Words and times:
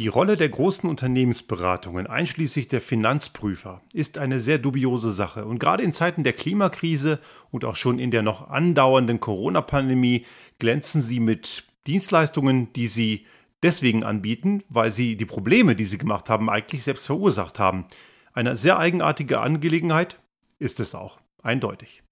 Die 0.00 0.08
Rolle 0.08 0.38
der 0.38 0.48
großen 0.48 0.88
Unternehmensberatungen, 0.88 2.06
einschließlich 2.06 2.68
der 2.68 2.80
Finanzprüfer, 2.80 3.82
ist 3.92 4.16
eine 4.16 4.40
sehr 4.40 4.56
dubiose 4.56 5.12
Sache. 5.12 5.44
Und 5.44 5.58
gerade 5.58 5.82
in 5.82 5.92
Zeiten 5.92 6.24
der 6.24 6.32
Klimakrise 6.32 7.20
und 7.50 7.66
auch 7.66 7.76
schon 7.76 7.98
in 7.98 8.10
der 8.10 8.22
noch 8.22 8.48
andauernden 8.48 9.20
Corona-Pandemie 9.20 10.24
glänzen 10.58 11.02
sie 11.02 11.20
mit 11.20 11.64
Dienstleistungen, 11.86 12.72
die 12.72 12.86
sie 12.86 13.26
deswegen 13.62 14.02
anbieten, 14.02 14.62
weil 14.70 14.90
sie 14.90 15.18
die 15.18 15.26
Probleme, 15.26 15.76
die 15.76 15.84
sie 15.84 15.98
gemacht 15.98 16.30
haben, 16.30 16.48
eigentlich 16.48 16.82
selbst 16.82 17.04
verursacht 17.04 17.58
haben. 17.58 17.84
Eine 18.32 18.56
sehr 18.56 18.78
eigenartige 18.78 19.40
Angelegenheit 19.42 20.18
ist 20.58 20.80
es 20.80 20.94
auch, 20.94 21.20
eindeutig. 21.42 22.02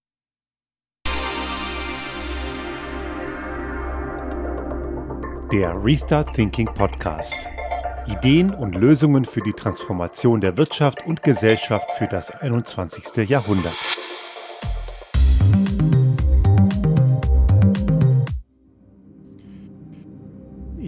Der 5.50 5.82
Restart 5.82 6.34
Thinking 6.34 6.66
Podcast. 6.66 7.50
Ideen 8.08 8.54
und 8.54 8.74
Lösungen 8.74 9.26
für 9.26 9.42
die 9.42 9.52
Transformation 9.52 10.40
der 10.40 10.56
Wirtschaft 10.56 11.04
und 11.04 11.22
Gesellschaft 11.22 11.92
für 11.92 12.06
das 12.06 12.30
21. 12.30 13.28
Jahrhundert. 13.28 13.74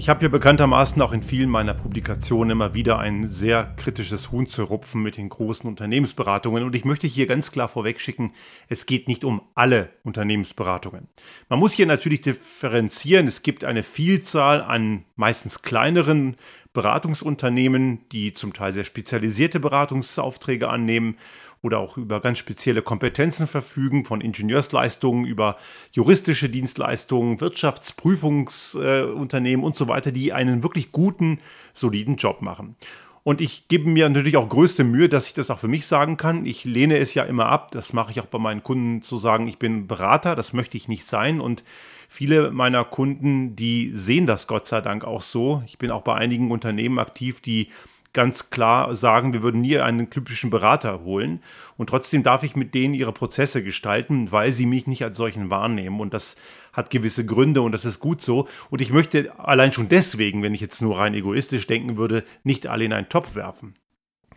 Ich 0.00 0.08
habe 0.08 0.20
hier 0.20 0.30
bekanntermaßen 0.30 1.02
auch 1.02 1.12
in 1.12 1.22
vielen 1.22 1.50
meiner 1.50 1.74
Publikationen 1.74 2.52
immer 2.52 2.72
wieder 2.72 2.98
ein 2.98 3.28
sehr 3.28 3.74
kritisches 3.76 4.32
Huhn 4.32 4.46
zu 4.46 4.64
rupfen 4.64 5.02
mit 5.02 5.18
den 5.18 5.28
großen 5.28 5.68
Unternehmensberatungen. 5.68 6.64
Und 6.64 6.74
ich 6.74 6.86
möchte 6.86 7.06
hier 7.06 7.26
ganz 7.26 7.52
klar 7.52 7.68
vorwegschicken, 7.68 8.32
es 8.70 8.86
geht 8.86 9.08
nicht 9.08 9.24
um 9.24 9.42
alle 9.54 9.90
Unternehmensberatungen. 10.02 11.08
Man 11.50 11.58
muss 11.58 11.74
hier 11.74 11.84
natürlich 11.84 12.22
differenzieren. 12.22 13.26
Es 13.26 13.42
gibt 13.42 13.62
eine 13.62 13.82
Vielzahl 13.82 14.62
an 14.62 15.04
meistens 15.16 15.60
kleineren 15.60 16.36
Beratungsunternehmen, 16.72 18.08
die 18.10 18.32
zum 18.32 18.54
Teil 18.54 18.72
sehr 18.72 18.84
spezialisierte 18.84 19.60
Beratungsaufträge 19.60 20.70
annehmen 20.70 21.18
oder 21.62 21.78
auch 21.78 21.96
über 21.96 22.20
ganz 22.20 22.38
spezielle 22.38 22.82
Kompetenzen 22.82 23.46
verfügen, 23.46 24.04
von 24.04 24.20
Ingenieursleistungen 24.20 25.24
über 25.26 25.56
juristische 25.92 26.48
Dienstleistungen, 26.48 27.40
Wirtschaftsprüfungsunternehmen 27.40 29.62
äh, 29.62 29.66
und 29.66 29.76
so 29.76 29.86
weiter, 29.88 30.12
die 30.12 30.32
einen 30.32 30.62
wirklich 30.62 30.92
guten, 30.92 31.40
soliden 31.74 32.16
Job 32.16 32.42
machen. 32.42 32.76
Und 33.22 33.42
ich 33.42 33.68
gebe 33.68 33.88
mir 33.88 34.08
natürlich 34.08 34.38
auch 34.38 34.48
größte 34.48 34.82
Mühe, 34.82 35.10
dass 35.10 35.26
ich 35.26 35.34
das 35.34 35.50
auch 35.50 35.58
für 35.58 35.68
mich 35.68 35.86
sagen 35.86 36.16
kann. 36.16 36.46
Ich 36.46 36.64
lehne 36.64 36.96
es 36.96 37.12
ja 37.12 37.24
immer 37.24 37.46
ab, 37.46 37.70
das 37.70 37.92
mache 37.92 38.10
ich 38.10 38.20
auch 38.20 38.26
bei 38.26 38.38
meinen 38.38 38.62
Kunden 38.62 39.02
zu 39.02 39.18
sagen, 39.18 39.46
ich 39.46 39.58
bin 39.58 39.86
Berater, 39.86 40.34
das 40.34 40.54
möchte 40.54 40.78
ich 40.78 40.88
nicht 40.88 41.04
sein. 41.04 41.40
Und 41.40 41.62
viele 42.08 42.50
meiner 42.50 42.84
Kunden, 42.84 43.56
die 43.56 43.92
sehen 43.94 44.26
das 44.26 44.46
Gott 44.46 44.66
sei 44.66 44.80
Dank 44.80 45.04
auch 45.04 45.20
so. 45.20 45.62
Ich 45.66 45.76
bin 45.76 45.90
auch 45.90 46.00
bei 46.00 46.14
einigen 46.14 46.50
Unternehmen 46.50 46.98
aktiv, 46.98 47.42
die 47.42 47.68
ganz 48.12 48.50
klar 48.50 48.94
sagen, 48.94 49.32
wir 49.32 49.42
würden 49.42 49.60
nie 49.60 49.78
einen 49.78 50.10
typischen 50.10 50.50
Berater 50.50 51.00
holen. 51.04 51.42
Und 51.76 51.88
trotzdem 51.88 52.22
darf 52.22 52.42
ich 52.42 52.56
mit 52.56 52.74
denen 52.74 52.94
ihre 52.94 53.12
Prozesse 53.12 53.62
gestalten, 53.62 54.32
weil 54.32 54.52
sie 54.52 54.66
mich 54.66 54.86
nicht 54.86 55.04
als 55.04 55.16
solchen 55.16 55.50
wahrnehmen. 55.50 56.00
Und 56.00 56.12
das 56.14 56.36
hat 56.72 56.90
gewisse 56.90 57.24
Gründe 57.24 57.62
und 57.62 57.72
das 57.72 57.84
ist 57.84 58.00
gut 58.00 58.22
so. 58.22 58.48
Und 58.70 58.80
ich 58.80 58.92
möchte 58.92 59.38
allein 59.38 59.72
schon 59.72 59.88
deswegen, 59.88 60.42
wenn 60.42 60.54
ich 60.54 60.60
jetzt 60.60 60.82
nur 60.82 60.98
rein 60.98 61.14
egoistisch 61.14 61.66
denken 61.66 61.96
würde, 61.96 62.24
nicht 62.42 62.66
alle 62.66 62.84
in 62.84 62.92
einen 62.92 63.08
Topf 63.08 63.34
werfen. 63.34 63.74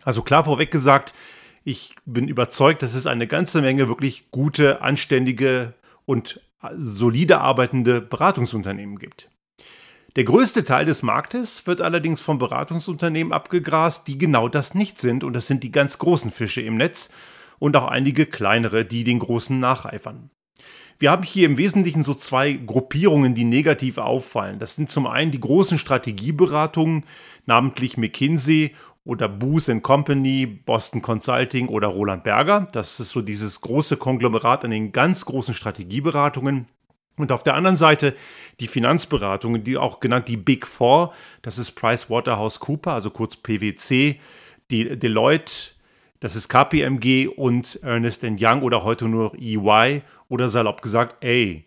Also 0.02 0.22
klar 0.22 0.44
vorweg 0.44 0.70
gesagt, 0.70 1.12
ich 1.64 1.94
bin 2.04 2.28
überzeugt, 2.28 2.82
dass 2.82 2.94
es 2.94 3.06
eine 3.06 3.26
ganze 3.26 3.62
Menge 3.62 3.88
wirklich 3.88 4.30
gute, 4.30 4.82
anständige 4.82 5.74
und 6.04 6.40
solide 6.76 7.40
arbeitende 7.40 8.00
Beratungsunternehmen 8.00 8.98
gibt. 8.98 9.30
Der 10.16 10.22
größte 10.22 10.62
Teil 10.62 10.84
des 10.86 11.02
Marktes 11.02 11.66
wird 11.66 11.80
allerdings 11.80 12.20
von 12.20 12.38
Beratungsunternehmen 12.38 13.32
abgegrast, 13.32 14.06
die 14.06 14.16
genau 14.16 14.48
das 14.48 14.72
nicht 14.72 15.00
sind. 15.00 15.24
Und 15.24 15.32
das 15.32 15.48
sind 15.48 15.64
die 15.64 15.72
ganz 15.72 15.98
großen 15.98 16.30
Fische 16.30 16.60
im 16.60 16.76
Netz 16.76 17.10
und 17.58 17.76
auch 17.76 17.88
einige 17.88 18.24
kleinere, 18.24 18.84
die 18.84 19.02
den 19.02 19.18
großen 19.18 19.58
nacheifern. 19.58 20.30
Wir 21.00 21.10
haben 21.10 21.24
hier 21.24 21.46
im 21.46 21.58
Wesentlichen 21.58 22.04
so 22.04 22.14
zwei 22.14 22.52
Gruppierungen, 22.52 23.34
die 23.34 23.42
negativ 23.42 23.98
auffallen. 23.98 24.60
Das 24.60 24.76
sind 24.76 24.88
zum 24.88 25.08
einen 25.08 25.32
die 25.32 25.40
großen 25.40 25.78
Strategieberatungen, 25.78 27.04
namentlich 27.46 27.96
McKinsey 27.96 28.76
oder 29.04 29.28
Booth 29.28 29.82
Company, 29.82 30.46
Boston 30.46 31.02
Consulting 31.02 31.66
oder 31.66 31.88
Roland 31.88 32.22
Berger. 32.22 32.68
Das 32.70 33.00
ist 33.00 33.10
so 33.10 33.20
dieses 33.20 33.60
große 33.62 33.96
Konglomerat 33.96 34.64
an 34.64 34.70
den 34.70 34.92
ganz 34.92 35.24
großen 35.24 35.54
Strategieberatungen. 35.54 36.66
Und 37.16 37.30
auf 37.30 37.42
der 37.42 37.54
anderen 37.54 37.76
Seite 37.76 38.14
die 38.60 38.66
Finanzberatungen, 38.66 39.62
die 39.62 39.76
auch 39.76 40.00
genannt 40.00 40.28
die 40.28 40.36
Big 40.36 40.66
Four, 40.66 41.12
das 41.42 41.58
ist 41.58 41.72
PricewaterhouseCooper, 41.72 42.92
also 42.92 43.10
kurz 43.10 43.36
PwC, 43.36 44.18
die 44.70 44.98
Deloitte, 44.98 45.74
das 46.20 46.36
ist 46.36 46.48
KPMG 46.48 47.28
und 47.28 47.80
Ernest 47.82 48.24
Young 48.24 48.62
oder 48.62 48.82
heute 48.82 49.06
nur 49.06 49.24
noch 49.24 49.34
EY 49.34 50.02
oder 50.28 50.48
salopp 50.48 50.82
gesagt 50.82 51.24
A. 51.24 51.60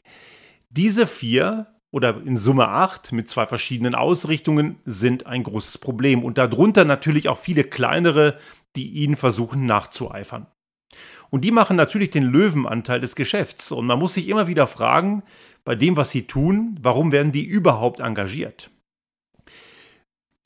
Diese 0.69 1.07
vier 1.07 1.67
oder 1.91 2.21
in 2.25 2.35
Summe 2.35 2.67
acht 2.67 3.11
mit 3.11 3.29
zwei 3.29 3.45
verschiedenen 3.45 3.95
Ausrichtungen 3.95 4.77
sind 4.83 5.25
ein 5.27 5.43
großes 5.43 5.77
Problem 5.77 6.23
und 6.23 6.37
darunter 6.37 6.85
natürlich 6.85 7.29
auch 7.29 7.37
viele 7.37 7.63
kleinere, 7.63 8.37
die 8.75 8.89
ihnen 8.89 9.15
versuchen 9.15 9.65
nachzueifern. 9.65 10.47
Und 11.29 11.43
die 11.43 11.51
machen 11.51 11.75
natürlich 11.75 12.09
den 12.09 12.23
Löwenanteil 12.23 12.99
des 12.99 13.15
Geschäfts. 13.15 13.71
Und 13.71 13.85
man 13.85 13.99
muss 13.99 14.13
sich 14.13 14.29
immer 14.29 14.47
wieder 14.47 14.67
fragen, 14.67 15.23
bei 15.65 15.75
dem, 15.75 15.97
was 15.97 16.11
sie 16.11 16.27
tun, 16.27 16.77
warum 16.81 17.11
werden 17.11 17.31
die 17.31 17.45
überhaupt 17.45 17.99
engagiert? 17.99 18.71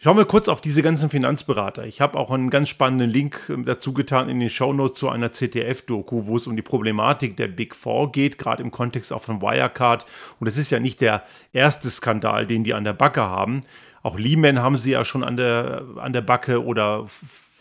Schauen 0.03 0.17
wir 0.17 0.25
kurz 0.25 0.47
auf 0.47 0.61
diese 0.61 0.81
ganzen 0.81 1.11
Finanzberater. 1.11 1.85
Ich 1.85 2.01
habe 2.01 2.17
auch 2.17 2.31
einen 2.31 2.49
ganz 2.49 2.69
spannenden 2.69 3.07
Link 3.07 3.49
ähm, 3.49 3.65
dazu 3.65 3.93
getan 3.93 4.29
in 4.29 4.39
den 4.39 4.49
Shownotes 4.49 4.97
zu 4.97 5.09
einer 5.09 5.31
ZDF-Doku, 5.31 6.25
wo 6.25 6.37
es 6.37 6.47
um 6.47 6.55
die 6.55 6.63
Problematik 6.63 7.37
der 7.37 7.47
Big 7.47 7.75
Four 7.75 8.11
geht, 8.11 8.39
gerade 8.39 8.63
im 8.63 8.71
Kontext 8.71 9.13
auch 9.13 9.21
von 9.21 9.43
Wirecard. 9.43 10.07
Und 10.39 10.47
das 10.47 10.57
ist 10.57 10.71
ja 10.71 10.79
nicht 10.79 11.01
der 11.01 11.23
erste 11.53 11.87
Skandal, 11.91 12.47
den 12.47 12.63
die 12.63 12.73
an 12.73 12.83
der 12.83 12.93
Backe 12.93 13.21
haben. 13.21 13.61
Auch 14.01 14.17
Lehman 14.17 14.57
haben 14.63 14.75
sie 14.75 14.93
ja 14.93 15.05
schon 15.05 15.23
an 15.23 15.37
der, 15.37 15.85
an 15.97 16.13
der 16.13 16.21
Backe 16.21 16.65
oder 16.65 17.05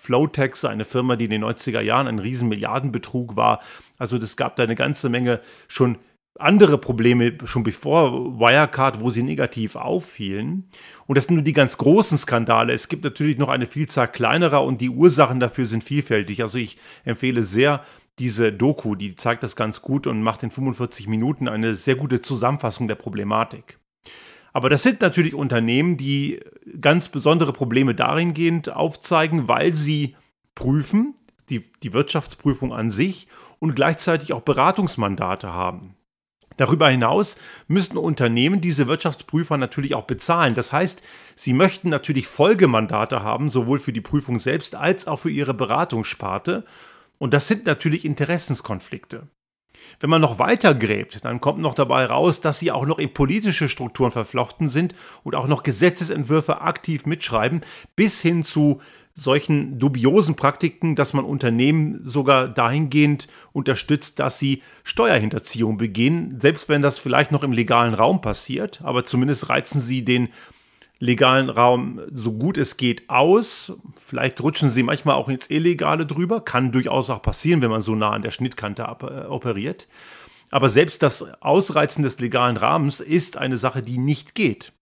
Flowtex, 0.01 0.65
eine 0.65 0.85
Firma, 0.85 1.17
die 1.17 1.27
in 1.27 1.31
den 1.31 1.45
90er 1.45 1.81
Jahren 1.81 2.09
ein 2.09 2.19
riesen 2.19 2.49
Milliardenbetrug 2.49 3.37
war. 3.37 3.61
Also 3.99 4.19
das 4.19 4.37
gab 4.37 4.57
da 4.57 4.63
eine 4.63 4.75
ganze 4.75 5.09
Menge 5.09 5.41
schon 5.69 5.99
andere 6.39 6.79
Probleme 6.79 7.37
schon 7.45 7.65
bevor 7.65 8.39
Wirecard, 8.41 9.01
wo 9.01 9.11
sie 9.11 9.23
negativ 9.23 9.77
auffielen. 9.77 10.69
Und 11.07 11.19
das 11.19 11.25
sind 11.25 11.35
nur 11.35 11.45
die 11.45 11.53
ganz 11.53 11.77
großen 11.77 12.17
Skandale. 12.17 12.73
Es 12.73 12.89
gibt 12.89 13.05
natürlich 13.05 13.37
noch 13.37 13.51
eine 13.51 13.67
Vielzahl 13.67 14.09
kleinerer 14.09 14.65
und 14.65 14.81
die 14.81 14.89
Ursachen 14.89 15.39
dafür 15.39 15.67
sind 15.67 15.85
vielfältig. 15.85 16.43
Also 16.43 16.57
ich 16.57 16.79
empfehle 17.05 17.43
sehr 17.43 17.85
diese 18.19 18.53
Doku, 18.53 18.95
die 18.95 19.15
zeigt 19.17 19.43
das 19.43 19.55
ganz 19.55 19.83
gut 19.83 20.07
und 20.07 20.23
macht 20.23 20.43
in 20.43 20.51
45 20.51 21.09
Minuten 21.09 21.47
eine 21.47 21.75
sehr 21.75 21.97
gute 21.97 22.21
Zusammenfassung 22.21 22.89
der 22.89 22.95
Problematik. 22.95 23.79
Aber 24.53 24.69
das 24.69 24.83
sind 24.83 25.01
natürlich 25.01 25.35
Unternehmen, 25.35 25.97
die 25.97 26.41
ganz 26.81 27.09
besondere 27.09 27.53
Probleme 27.53 27.95
dahingehend 27.95 28.71
aufzeigen, 28.71 29.49
weil 29.49 29.73
sie 29.73 30.17
prüfen, 30.55 31.15
die, 31.49 31.65
die 31.83 31.93
Wirtschaftsprüfung 31.93 32.73
an 32.73 32.91
sich 32.91 33.29
und 33.59 33.75
gleichzeitig 33.75 34.33
auch 34.33 34.43
Beratungsmandate 34.43 35.53
haben. 35.53 35.97
Darüber 36.57 36.91
hinaus 36.91 37.39
müssen 37.69 37.97
Unternehmen 37.97 38.61
diese 38.61 38.87
Wirtschaftsprüfer 38.87 39.57
natürlich 39.57 39.95
auch 39.95 40.05
bezahlen. 40.05 40.55
Das 40.55 40.73
heißt, 40.73 41.03
sie 41.35 41.55
möchten 41.55 41.89
natürlich 41.89 42.27
Folgemandate 42.27 43.23
haben, 43.23 43.49
sowohl 43.49 43.79
für 43.79 43.95
die 43.95 44.03
Prüfung 44.03 44.39
selbst 44.39 44.75
als 44.75 45.07
auch 45.07 45.17
für 45.17 45.31
ihre 45.31 45.55
Beratungssparte. 45.55 46.67
Und 47.17 47.33
das 47.33 47.49
sind 47.49 47.65
natürlich 47.65 48.05
Interessenskonflikte. 48.05 49.29
Wenn 50.01 50.11
man 50.11 50.21
noch 50.21 50.39
weiter 50.39 50.75
gräbt, 50.75 51.25
dann 51.25 51.41
kommt 51.41 51.61
noch 51.61 51.75
dabei 51.75 52.05
raus, 52.07 52.41
dass 52.41 52.59
sie 52.59 52.73
auch 52.73 52.87
noch 52.87 52.99
in 52.99 53.13
politische 53.13 53.69
Strukturen 53.69 54.11
verflochten 54.11 54.69
sind 54.69 54.95
und 55.25 55.35
auch 55.35 55.47
noch 55.47 55.63
Gesetzesentwürfe 55.63 56.61
aktiv 56.61 57.07
mitschreiben, 57.07 57.61
bis 57.97 58.21
hin 58.21 58.43
zu 58.45 58.81
solchen 59.15 59.79
dubiosen 59.79 60.37
Praktiken, 60.37 60.97
dass 60.97 61.13
man 61.13 61.25
Unternehmen 61.25 62.01
sogar 62.05 62.49
dahingehend 62.49 63.29
unterstützt, 63.53 64.19
dass 64.19 64.39
sie 64.39 64.63
Steuerhinterziehung 64.83 65.77
begehen, 65.77 66.41
selbst 66.41 66.69
wenn 66.69 66.83
das 66.83 66.99
vielleicht 66.99 67.33
noch 67.33 67.43
im 67.43 67.53
legalen 67.53 67.95
Raum 67.95 68.21
passiert, 68.21 68.81
aber 68.83 69.05
zumindest 69.05 69.49
reizen 69.49 69.81
sie 69.81 70.05
den 70.05 70.29
legalen 71.01 71.49
Raum 71.49 72.01
so 72.13 72.33
gut 72.33 72.57
es 72.59 72.77
geht 72.77 73.09
aus. 73.11 73.73
Vielleicht 73.97 74.41
rutschen 74.43 74.69
sie 74.69 74.83
manchmal 74.83 75.17
auch 75.17 75.29
ins 75.29 75.51
Illegale 75.51 76.07
drüber. 76.07 76.43
Kann 76.43 76.71
durchaus 76.71 77.11
auch 77.11 77.23
passieren, 77.23 77.63
wenn 77.63 77.71
man 77.71 77.81
so 77.81 77.95
nah 77.95 78.11
an 78.11 78.23
der 78.23 78.31
Schnittkante 78.31 78.83
äh, 78.83 79.27
operiert. 79.27 79.89
Aber 80.51 80.69
selbst 80.69 81.03
das 81.03 81.25
Ausreizen 81.41 82.03
des 82.03 82.19
legalen 82.21 82.57
Rahmens 82.57 83.01
ist 83.01 83.37
eine 83.37 83.57
Sache, 83.57 83.83
die 83.83 83.99
nicht 83.99 84.35
geht. 84.35 84.73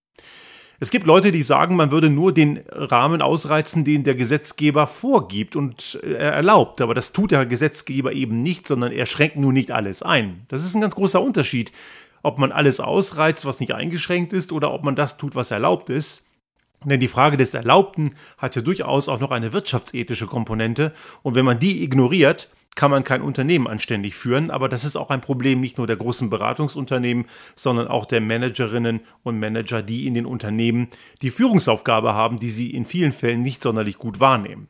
Es 0.81 0.91
gibt 0.91 1.07
Leute, 1.07 1.33
die 1.33 1.43
sagen, 1.43 1.75
man 1.75 1.91
würde 1.91 2.09
nur 2.09 2.33
den 2.33 2.61
Rahmen 2.69 3.21
ausreizen, 3.21 3.85
den 3.85 4.05
der 4.05 4.15
Gesetzgeber 4.15 4.87
vorgibt 4.87 5.57
und 5.57 5.99
äh, 6.03 6.15
erlaubt. 6.15 6.81
Aber 6.81 6.95
das 6.95 7.13
tut 7.13 7.33
der 7.33 7.47
Gesetzgeber 7.47 8.13
eben 8.13 8.43
nicht, 8.43 8.67
sondern 8.67 8.93
er 8.93 9.07
schränkt 9.07 9.37
nur 9.37 9.53
nicht 9.53 9.71
alles 9.71 10.03
ein. 10.03 10.45
Das 10.49 10.65
ist 10.65 10.75
ein 10.75 10.81
ganz 10.81 10.95
großer 10.95 11.21
Unterschied 11.21 11.73
ob 12.23 12.39
man 12.39 12.53
alles 12.53 12.81
ausreizt, 12.81 13.47
was 13.47 13.61
nicht 13.61 13.75
eingeschränkt 13.75 14.33
ist, 14.33 14.53
oder 14.53 14.73
ob 14.73 14.85
man 14.85 14.97
das 14.97 15.17
tut, 15.17 15.35
was 15.35 15.51
erlaubt 15.51 15.91
ist. 15.91 16.25
Denn 16.85 17.01
die 17.01 17.09
Frage 17.09 17.37
des 17.37 17.55
Erlaubten 17.55 18.15
hat 18.37 18.55
ja 18.55 18.63
durchaus 18.63 19.09
auch 19.09 19.19
noch 19.19 19.33
eine 19.33 19.53
wirtschaftsethische 19.53 20.27
Komponente 20.27 20.93
und 21.23 21.35
wenn 21.35 21.45
man 21.45 21.59
die 21.59 21.83
ignoriert, 21.83 22.49
kann 22.77 22.93
man 22.93 23.03
kein 23.03 23.23
Unternehmen 23.23 23.67
anständig 23.67 24.15
führen, 24.15 24.53
aber 24.53 24.69
das 24.69 24.85
ist 24.85 24.95
auch 24.95 25.11
ein 25.11 25.21
Problem 25.21 25.61
nicht 25.61 25.79
nur 25.79 25.89
der 25.89 25.97
großen 25.97 26.31
Beratungsunternehmen, 26.31 27.25
sondern 27.57 27.89
auch 27.89 28.07
der 28.07 28.21
Managerinnen 28.21 29.01
und 29.25 29.41
Manager, 29.41 29.83
die 29.83 30.07
in 30.07 30.15
den 30.15 30.27
Unternehmen 30.27 30.87
die 31.21 31.33
Führungsaufgabe 31.33 32.15
haben, 32.15 32.39
die 32.39 32.51
sie 32.51 32.71
in 32.71 32.85
vielen 32.85 33.13
Fällen 33.13 33.41
nicht 33.41 33.65
sonderlich 33.65 33.99
gut 33.99 34.21
wahrnehmen. 34.21 34.69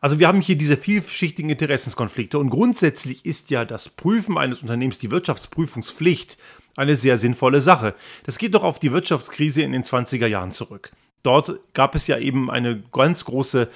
Also 0.00 0.18
wir 0.18 0.28
haben 0.28 0.40
hier 0.40 0.56
diese 0.56 0.76
vielschichtigen 0.76 1.50
Interessenskonflikte 1.50 2.38
und 2.38 2.50
grundsätzlich 2.50 3.24
ist 3.26 3.50
ja 3.50 3.64
das 3.64 3.88
Prüfen 3.88 4.38
eines 4.38 4.62
Unternehmens, 4.62 4.98
die 4.98 5.10
Wirtschaftsprüfungspflicht, 5.10 6.38
eine 6.76 6.94
sehr 6.94 7.16
sinnvolle 7.16 7.60
Sache. 7.60 7.94
Das 8.24 8.38
geht 8.38 8.54
doch 8.54 8.62
auf 8.62 8.78
die 8.78 8.92
Wirtschaftskrise 8.92 9.62
in 9.62 9.72
den 9.72 9.82
20er 9.82 10.26
Jahren 10.26 10.52
zurück. 10.52 10.90
Dort 11.24 11.58
gab 11.74 11.94
es 11.94 12.06
ja 12.06 12.18
eben 12.18 12.50
eine 12.50 12.80
ganz 12.92 13.24
große 13.24 13.68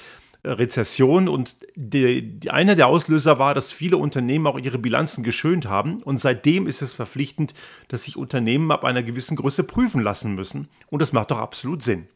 äh, 0.44 0.48
Rezession 0.48 1.28
und 1.28 1.56
die, 1.74 2.38
die, 2.38 2.50
einer 2.50 2.76
der 2.76 2.86
Auslöser 2.86 3.40
war, 3.40 3.54
dass 3.54 3.72
viele 3.72 3.96
Unternehmen 3.96 4.46
auch 4.46 4.58
ihre 4.58 4.78
Bilanzen 4.78 5.24
geschönt 5.24 5.68
haben 5.68 6.02
und 6.04 6.20
seitdem 6.20 6.68
ist 6.68 6.82
es 6.82 6.94
verpflichtend, 6.94 7.54
dass 7.88 8.04
sich 8.04 8.16
Unternehmen 8.16 8.70
ab 8.70 8.84
einer 8.84 9.02
gewissen 9.02 9.36
Größe 9.36 9.64
prüfen 9.64 10.02
lassen 10.02 10.34
müssen 10.36 10.68
und 10.88 11.02
das 11.02 11.12
macht 11.12 11.32
doch 11.32 11.38
absolut 11.38 11.82
Sinn. 11.82 12.06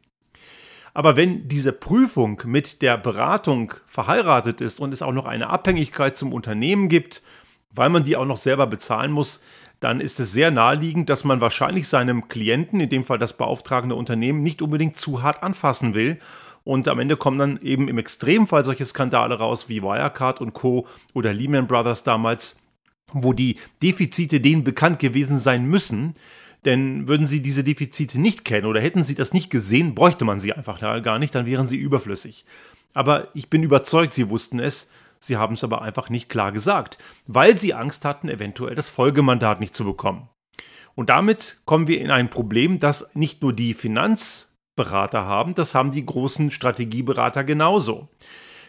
Aber 0.96 1.14
wenn 1.14 1.46
diese 1.46 1.72
Prüfung 1.72 2.40
mit 2.46 2.80
der 2.80 2.96
Beratung 2.96 3.74
verheiratet 3.84 4.62
ist 4.62 4.80
und 4.80 4.94
es 4.94 5.02
auch 5.02 5.12
noch 5.12 5.26
eine 5.26 5.50
Abhängigkeit 5.50 6.16
zum 6.16 6.32
Unternehmen 6.32 6.88
gibt, 6.88 7.22
weil 7.70 7.90
man 7.90 8.02
die 8.02 8.16
auch 8.16 8.24
noch 8.24 8.38
selber 8.38 8.66
bezahlen 8.66 9.12
muss, 9.12 9.42
dann 9.78 10.00
ist 10.00 10.20
es 10.20 10.32
sehr 10.32 10.50
naheliegend, 10.50 11.10
dass 11.10 11.22
man 11.22 11.42
wahrscheinlich 11.42 11.86
seinem 11.86 12.28
Klienten, 12.28 12.80
in 12.80 12.88
dem 12.88 13.04
Fall 13.04 13.18
das 13.18 13.36
beauftragende 13.36 13.94
Unternehmen, 13.94 14.42
nicht 14.42 14.62
unbedingt 14.62 14.96
zu 14.96 15.22
hart 15.22 15.42
anfassen 15.42 15.94
will. 15.94 16.18
Und 16.64 16.88
am 16.88 16.98
Ende 16.98 17.18
kommen 17.18 17.38
dann 17.38 17.58
eben 17.60 17.88
im 17.88 17.98
Extremfall 17.98 18.64
solche 18.64 18.86
Skandale 18.86 19.34
raus 19.34 19.68
wie 19.68 19.82
Wirecard 19.82 20.40
und 20.40 20.54
Co. 20.54 20.86
oder 21.12 21.34
Lehman 21.34 21.66
Brothers 21.66 22.04
damals, 22.04 22.56
wo 23.12 23.34
die 23.34 23.58
Defizite 23.82 24.40
denen 24.40 24.64
bekannt 24.64 24.98
gewesen 24.98 25.40
sein 25.40 25.66
müssen, 25.66 26.14
denn 26.64 27.06
würden 27.08 27.26
Sie 27.26 27.42
diese 27.42 27.64
Defizite 27.64 28.20
nicht 28.20 28.44
kennen 28.44 28.66
oder 28.66 28.80
hätten 28.80 29.04
Sie 29.04 29.14
das 29.14 29.32
nicht 29.32 29.50
gesehen, 29.50 29.94
bräuchte 29.94 30.24
man 30.24 30.40
sie 30.40 30.52
einfach 30.52 30.80
gar 30.80 31.18
nicht, 31.18 31.34
dann 31.34 31.46
wären 31.46 31.68
sie 31.68 31.76
überflüssig. 31.76 32.44
Aber 32.94 33.28
ich 33.34 33.50
bin 33.50 33.62
überzeugt, 33.62 34.14
Sie 34.14 34.30
wussten 34.30 34.58
es, 34.58 34.88
Sie 35.18 35.36
haben 35.36 35.54
es 35.54 35.64
aber 35.64 35.82
einfach 35.82 36.08
nicht 36.08 36.28
klar 36.28 36.52
gesagt, 36.52 36.98
weil 37.26 37.54
Sie 37.54 37.74
Angst 37.74 38.04
hatten, 38.04 38.28
eventuell 38.28 38.74
das 38.74 38.90
Folgemandat 38.90 39.60
nicht 39.60 39.74
zu 39.74 39.84
bekommen. 39.84 40.28
Und 40.94 41.10
damit 41.10 41.58
kommen 41.66 41.88
wir 41.88 42.00
in 42.00 42.10
ein 42.10 42.30
Problem, 42.30 42.80
das 42.80 43.14
nicht 43.14 43.42
nur 43.42 43.52
die 43.52 43.74
Finanzberater 43.74 45.26
haben, 45.26 45.54
das 45.54 45.74
haben 45.74 45.90
die 45.90 46.06
großen 46.06 46.50
Strategieberater 46.50 47.44
genauso. 47.44 48.08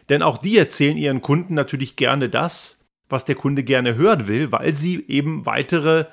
Denn 0.09 0.21
auch 0.21 0.37
die 0.37 0.57
erzählen 0.57 0.97
ihren 0.97 1.21
Kunden 1.21 1.53
natürlich 1.53 1.95
gerne 1.95 2.29
das, 2.29 2.85
was 3.09 3.25
der 3.25 3.35
Kunde 3.35 3.63
gerne 3.63 3.95
hören 3.95 4.27
will, 4.27 4.51
weil 4.51 4.73
sie 4.73 5.05
eben 5.07 5.45
weitere 5.45 6.05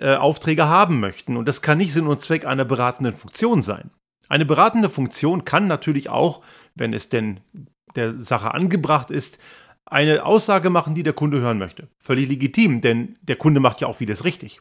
äh, 0.00 0.14
Aufträge 0.14 0.68
haben 0.68 1.00
möchten. 1.00 1.36
Und 1.36 1.46
das 1.46 1.62
kann 1.62 1.78
nicht 1.78 1.92
Sinn 1.92 2.06
und 2.06 2.20
Zweck 2.20 2.44
einer 2.44 2.64
beratenden 2.64 3.16
Funktion 3.16 3.62
sein. 3.62 3.90
Eine 4.28 4.46
beratende 4.46 4.88
Funktion 4.88 5.44
kann 5.44 5.66
natürlich 5.66 6.08
auch, 6.08 6.42
wenn 6.74 6.92
es 6.92 7.08
denn 7.08 7.40
der 7.96 8.18
Sache 8.18 8.54
angebracht 8.54 9.10
ist, 9.10 9.38
eine 9.84 10.24
Aussage 10.24 10.70
machen, 10.70 10.94
die 10.94 11.02
der 11.02 11.12
Kunde 11.12 11.40
hören 11.40 11.58
möchte. 11.58 11.88
Völlig 11.98 12.28
legitim, 12.28 12.80
denn 12.80 13.18
der 13.22 13.36
Kunde 13.36 13.60
macht 13.60 13.80
ja 13.80 13.88
auch 13.88 13.96
vieles 13.96 14.24
richtig. 14.24 14.60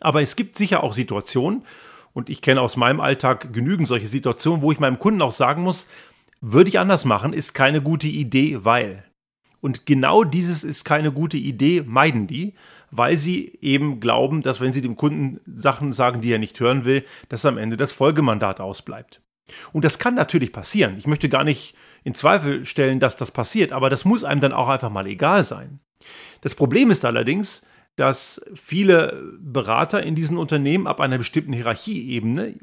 Aber 0.00 0.20
es 0.20 0.36
gibt 0.36 0.58
sicher 0.58 0.82
auch 0.82 0.92
Situationen, 0.92 1.64
und 2.12 2.28
ich 2.28 2.42
kenne 2.42 2.60
aus 2.60 2.76
meinem 2.76 3.00
Alltag 3.00 3.52
genügend 3.52 3.88
solche 3.88 4.06
Situationen, 4.06 4.62
wo 4.62 4.72
ich 4.72 4.80
meinem 4.80 4.98
Kunden 4.98 5.22
auch 5.22 5.32
sagen 5.32 5.62
muss, 5.62 5.88
würde 6.40 6.68
ich 6.68 6.78
anders 6.78 7.04
machen, 7.04 7.32
ist 7.32 7.54
keine 7.54 7.80
gute 7.80 8.08
Idee, 8.08 8.64
weil. 8.64 9.04
Und 9.60 9.86
genau 9.86 10.24
dieses 10.24 10.64
ist 10.64 10.84
keine 10.84 11.12
gute 11.12 11.36
Idee, 11.36 11.82
meiden 11.86 12.26
die, 12.26 12.54
weil 12.92 13.16
sie 13.16 13.58
eben 13.62 13.98
glauben, 13.98 14.42
dass 14.42 14.60
wenn 14.60 14.72
sie 14.72 14.82
dem 14.82 14.96
Kunden 14.96 15.40
Sachen 15.46 15.92
sagen, 15.92 16.20
die 16.20 16.30
er 16.30 16.38
nicht 16.38 16.60
hören 16.60 16.84
will, 16.84 17.04
dass 17.28 17.46
am 17.46 17.58
Ende 17.58 17.76
das 17.76 17.90
Folgemandat 17.90 18.60
ausbleibt. 18.60 19.22
Und 19.72 19.84
das 19.84 19.98
kann 19.98 20.14
natürlich 20.14 20.52
passieren. 20.52 20.96
Ich 20.98 21.06
möchte 21.06 21.28
gar 21.28 21.42
nicht 21.42 21.74
in 22.04 22.14
Zweifel 22.14 22.64
stellen, 22.66 23.00
dass 23.00 23.16
das 23.16 23.32
passiert, 23.32 23.72
aber 23.72 23.90
das 23.90 24.04
muss 24.04 24.24
einem 24.24 24.40
dann 24.40 24.52
auch 24.52 24.68
einfach 24.68 24.90
mal 24.90 25.06
egal 25.06 25.42
sein. 25.42 25.80
Das 26.42 26.54
Problem 26.54 26.90
ist 26.90 27.04
allerdings, 27.04 27.64
dass 27.96 28.40
viele 28.54 29.38
Berater 29.40 30.02
in 30.02 30.14
diesen 30.14 30.36
Unternehmen 30.36 30.86
ab 30.86 31.00
einer 31.00 31.18
bestimmten 31.18 31.52
Hierarchieebene 31.52 32.54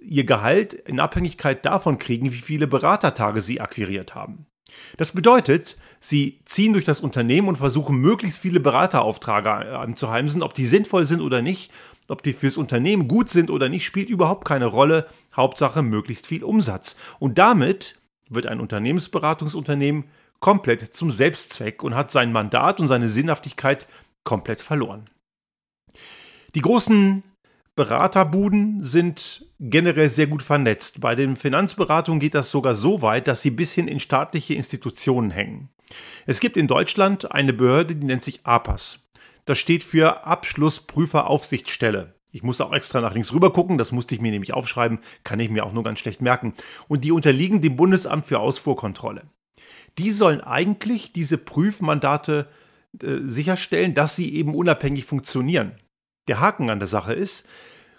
ihr 0.00 0.24
Gehalt 0.24 0.74
in 0.74 1.00
Abhängigkeit 1.00 1.64
davon 1.64 1.98
kriegen, 1.98 2.32
wie 2.32 2.40
viele 2.40 2.66
Beratertage 2.66 3.40
sie 3.40 3.60
akquiriert 3.60 4.14
haben. 4.14 4.46
Das 4.96 5.12
bedeutet, 5.12 5.76
sie 6.00 6.40
ziehen 6.44 6.72
durch 6.72 6.84
das 6.84 7.00
Unternehmen 7.00 7.48
und 7.48 7.56
versuchen 7.56 7.96
möglichst 7.96 8.40
viele 8.40 8.60
Berateraufträge 8.60 9.78
anzuheimsen. 9.78 10.42
Ob 10.42 10.54
die 10.54 10.66
sinnvoll 10.66 11.06
sind 11.06 11.20
oder 11.20 11.42
nicht, 11.42 11.72
ob 12.08 12.22
die 12.22 12.32
fürs 12.32 12.56
Unternehmen 12.56 13.08
gut 13.08 13.30
sind 13.30 13.50
oder 13.50 13.68
nicht, 13.68 13.84
spielt 13.84 14.10
überhaupt 14.10 14.46
keine 14.46 14.66
Rolle. 14.66 15.06
Hauptsache 15.36 15.82
möglichst 15.82 16.26
viel 16.26 16.44
Umsatz. 16.44 16.96
Und 17.18 17.38
damit 17.38 17.96
wird 18.28 18.46
ein 18.46 18.60
Unternehmensberatungsunternehmen 18.60 20.04
komplett 20.40 20.94
zum 20.94 21.10
Selbstzweck 21.10 21.82
und 21.82 21.94
hat 21.94 22.10
sein 22.10 22.32
Mandat 22.32 22.80
und 22.80 22.88
seine 22.88 23.08
Sinnhaftigkeit 23.08 23.86
komplett 24.24 24.60
verloren. 24.60 25.08
Die 26.54 26.60
großen 26.60 27.22
Beraterbuden 27.74 28.84
sind 28.84 29.46
generell 29.58 30.10
sehr 30.10 30.26
gut 30.26 30.42
vernetzt. 30.42 31.00
Bei 31.00 31.14
den 31.14 31.36
Finanzberatungen 31.36 32.20
geht 32.20 32.34
das 32.34 32.50
sogar 32.50 32.74
so 32.74 33.00
weit, 33.00 33.28
dass 33.28 33.40
sie 33.40 33.50
bis 33.50 33.72
hin 33.72 33.88
in 33.88 33.98
staatliche 33.98 34.54
Institutionen 34.54 35.30
hängen. 35.30 35.70
Es 36.26 36.40
gibt 36.40 36.56
in 36.58 36.66
Deutschland 36.66 37.32
eine 37.32 37.54
Behörde, 37.54 37.96
die 37.96 38.06
nennt 38.06 38.24
sich 38.24 38.44
APAS. 38.44 38.98
Das 39.46 39.58
steht 39.58 39.82
für 39.82 40.26
Abschlussprüferaufsichtsstelle. 40.26 42.14
Ich 42.30 42.42
muss 42.42 42.60
auch 42.60 42.72
extra 42.72 43.00
nach 43.00 43.12
links 43.14 43.32
rüber 43.32 43.52
gucken, 43.52 43.78
das 43.78 43.92
musste 43.92 44.14
ich 44.14 44.20
mir 44.20 44.30
nämlich 44.30 44.54
aufschreiben, 44.54 45.00
kann 45.24 45.40
ich 45.40 45.50
mir 45.50 45.64
auch 45.66 45.72
nur 45.72 45.82
ganz 45.82 45.98
schlecht 45.98 46.22
merken. 46.22 46.54
Und 46.88 47.04
die 47.04 47.12
unterliegen 47.12 47.60
dem 47.60 47.76
Bundesamt 47.76 48.26
für 48.26 48.38
Ausfuhrkontrolle. 48.38 49.22
Die 49.98 50.10
sollen 50.10 50.40
eigentlich 50.40 51.12
diese 51.12 51.38
Prüfmandate 51.38 52.48
äh, 53.02 53.18
sicherstellen, 53.24 53.94
dass 53.94 54.16
sie 54.16 54.34
eben 54.34 54.54
unabhängig 54.54 55.04
funktionieren. 55.04 55.72
Der 56.28 56.40
Haken 56.40 56.70
an 56.70 56.78
der 56.78 56.88
Sache 56.88 57.12
ist, 57.14 57.46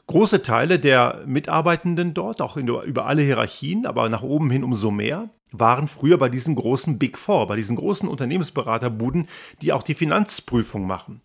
große 0.07 0.41
Teile 0.41 0.79
der 0.79 1.23
Mitarbeitenden 1.25 2.13
dort, 2.13 2.41
auch 2.41 2.57
in, 2.57 2.67
über 2.67 3.05
alle 3.05 3.21
Hierarchien, 3.21 3.85
aber 3.85 4.09
nach 4.09 4.23
oben 4.23 4.49
hin 4.49 4.63
umso 4.63 4.91
mehr, 4.91 5.29
waren 5.51 5.87
früher 5.87 6.17
bei 6.17 6.29
diesen 6.29 6.55
großen 6.55 6.97
Big 6.97 7.17
Four, 7.17 7.47
bei 7.47 7.55
diesen 7.55 7.75
großen 7.75 8.09
Unternehmensberaterbuden, 8.09 9.27
die 9.61 9.71
auch 9.71 9.83
die 9.83 9.93
Finanzprüfung 9.93 10.87
machen. 10.87 11.21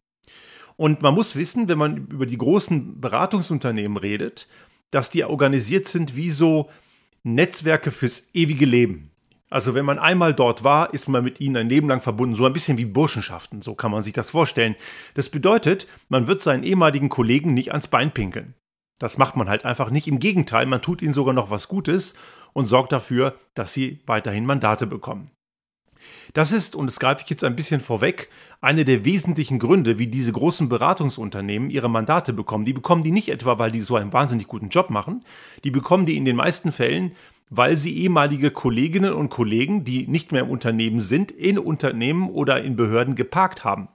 Und 0.76 1.02
man 1.02 1.14
muss 1.14 1.34
wissen, 1.34 1.68
wenn 1.68 1.78
man 1.78 1.96
über 2.08 2.26
die 2.26 2.38
großen 2.38 3.00
Beratungsunternehmen 3.00 3.96
redet, 3.96 4.46
dass 4.90 5.10
die 5.10 5.24
organisiert 5.24 5.88
sind 5.88 6.14
wie 6.14 6.30
so 6.30 6.68
Netzwerke 7.24 7.90
fürs 7.90 8.28
ewige 8.32 8.64
Leben. 8.64 9.07
Also 9.50 9.74
wenn 9.74 9.84
man 9.84 9.98
einmal 9.98 10.34
dort 10.34 10.62
war, 10.62 10.92
ist 10.92 11.08
man 11.08 11.24
mit 11.24 11.40
ihnen 11.40 11.56
ein 11.56 11.68
Leben 11.68 11.88
lang 11.88 12.00
verbunden, 12.00 12.34
so 12.34 12.44
ein 12.44 12.52
bisschen 12.52 12.76
wie 12.76 12.84
Burschenschaften, 12.84 13.62
so 13.62 13.74
kann 13.74 13.90
man 13.90 14.02
sich 14.02 14.12
das 14.12 14.30
vorstellen. 14.30 14.76
Das 15.14 15.30
bedeutet, 15.30 15.86
man 16.08 16.26
wird 16.26 16.40
seinen 16.40 16.64
ehemaligen 16.64 17.08
Kollegen 17.08 17.54
nicht 17.54 17.70
ans 17.70 17.88
Bein 17.88 18.12
pinkeln. 18.12 18.54
Das 18.98 19.16
macht 19.16 19.36
man 19.36 19.48
halt 19.48 19.64
einfach 19.64 19.90
nicht. 19.90 20.08
Im 20.08 20.18
Gegenteil, 20.18 20.66
man 20.66 20.82
tut 20.82 21.02
ihnen 21.02 21.14
sogar 21.14 21.32
noch 21.32 21.50
was 21.50 21.68
Gutes 21.68 22.14
und 22.52 22.66
sorgt 22.66 22.92
dafür, 22.92 23.36
dass 23.54 23.72
sie 23.72 24.00
weiterhin 24.06 24.44
Mandate 24.44 24.86
bekommen. 24.86 25.30
Das 26.34 26.52
ist, 26.52 26.76
und 26.76 26.86
das 26.86 27.00
greife 27.00 27.22
ich 27.24 27.30
jetzt 27.30 27.44
ein 27.44 27.56
bisschen 27.56 27.80
vorweg, 27.80 28.28
eine 28.60 28.84
der 28.84 29.04
wesentlichen 29.04 29.58
Gründe, 29.58 29.98
wie 29.98 30.06
diese 30.06 30.32
großen 30.32 30.68
Beratungsunternehmen 30.68 31.70
ihre 31.70 31.88
Mandate 31.88 32.32
bekommen. 32.32 32.64
Die 32.64 32.72
bekommen 32.72 33.02
die 33.02 33.10
nicht 33.10 33.28
etwa, 33.30 33.58
weil 33.58 33.70
die 33.70 33.80
so 33.80 33.96
einen 33.96 34.12
wahnsinnig 34.12 34.46
guten 34.46 34.68
Job 34.68 34.90
machen, 34.90 35.24
die 35.64 35.70
bekommen 35.70 36.06
die 36.06 36.16
in 36.16 36.24
den 36.24 36.36
meisten 36.36 36.72
Fällen, 36.72 37.12
weil 37.50 37.76
sie 37.76 37.96
ehemalige 37.98 38.50
Kolleginnen 38.50 39.12
und 39.12 39.28
Kollegen, 39.30 39.84
die 39.84 40.06
nicht 40.06 40.32
mehr 40.32 40.42
im 40.42 40.50
Unternehmen 40.50 41.00
sind, 41.00 41.30
in 41.30 41.58
Unternehmen 41.58 42.30
oder 42.30 42.62
in 42.62 42.76
Behörden 42.76 43.14
geparkt 43.14 43.64
haben. 43.64 43.88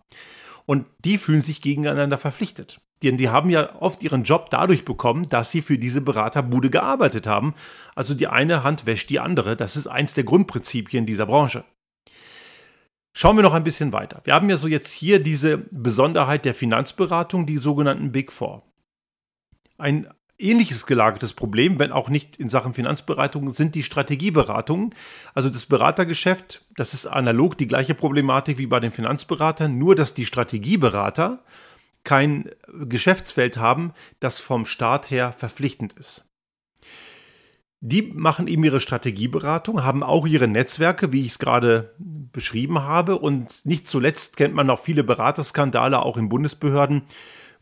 Und 0.65 0.86
die 1.03 1.17
fühlen 1.17 1.41
sich 1.41 1.62
gegeneinander 1.62 2.17
verpflichtet. 2.17 2.79
Denn 3.03 3.17
die 3.17 3.29
haben 3.29 3.50
ja 3.50 3.75
oft 3.81 4.01
ihren 4.01 4.24
Job 4.24 4.50
dadurch 4.50 4.86
bekommen, 4.86 5.27
dass 5.27 5.51
sie 5.51 5.62
für 5.62 5.77
diese 5.77 6.00
Beraterbude 6.00 6.69
gearbeitet 6.69 7.27
haben. 7.27 7.53
Also 7.95 8.13
die 8.13 8.27
eine 8.27 8.63
Hand 8.63 8.86
wäscht 8.86 9.10
die 9.10 9.19
andere. 9.19 9.57
Das 9.57 9.75
ist 9.75 9.88
eins 9.88 10.13
der 10.13 10.24
Grundprinzipien 10.24 11.05
dieser 11.05 11.25
Branche. 11.25 11.65
Schauen 13.15 13.36
wir 13.36 13.43
noch 13.43 13.53
ein 13.53 13.65
bisschen 13.65 13.93
weiter. 13.93 14.22
Wir 14.24 14.33
haben 14.33 14.50
ja 14.50 14.57
so 14.57 14.67
jetzt 14.67 14.91
hier 14.91 15.22
diese 15.22 15.57
Besonderheit 15.57 16.45
der 16.45 16.55
Finanzberatung, 16.55 17.45
die 17.45 17.57
sogenannten 17.57 18.12
Big 18.12 18.31
Four. 18.31 18.63
Ein 19.77 20.07
ähnliches 20.43 20.85
gelagertes 20.85 21.33
Problem, 21.33 21.79
wenn 21.79 21.91
auch 21.91 22.09
nicht 22.09 22.38
in 22.38 22.50
Sachen 22.50 22.73
Finanzberatung, 22.73 23.51
sind 23.51 23.75
die 23.75 23.83
Strategieberatungen. 23.83 24.93
Also 25.33 25.50
das 25.50 25.65
Beratergeschäft, 25.65 26.65
das 26.75 26.93
ist 26.93 27.05
analog 27.05 27.57
die 27.57 27.67
gleiche 27.67 27.95
Problematik 27.95 28.57
wie 28.57 28.67
bei 28.67 28.79
den 28.79 28.91
Finanzberatern, 28.91 29.77
nur 29.77 29.95
dass 29.95 30.13
die 30.13 30.25
Strategieberater 30.25 31.43
kein 32.03 32.50
Geschäftsfeld 32.67 33.57
haben, 33.57 33.93
das 34.19 34.39
vom 34.39 34.65
Staat 34.65 35.09
her 35.09 35.33
verpflichtend 35.35 35.93
ist. 35.93 36.25
Die 37.85 38.01
machen 38.01 38.47
eben 38.47 38.63
ihre 38.63 38.79
Strategieberatung, 38.79 39.83
haben 39.83 40.03
auch 40.03 40.25
ihre 40.25 40.47
Netzwerke, 40.47 41.12
wie 41.12 41.21
ich 41.21 41.31
es 41.31 41.39
gerade 41.39 41.93
beschrieben 42.00 42.79
habe. 42.83 43.19
Und 43.19 43.65
nicht 43.65 43.89
zuletzt 43.89 44.38
kennt 44.38 44.53
man 44.53 44.69
auch 44.69 44.79
viele 44.79 45.03
Beraterskandale, 45.03 46.01
auch 46.01 46.15
in 46.15 46.29
Bundesbehörden. 46.29 47.03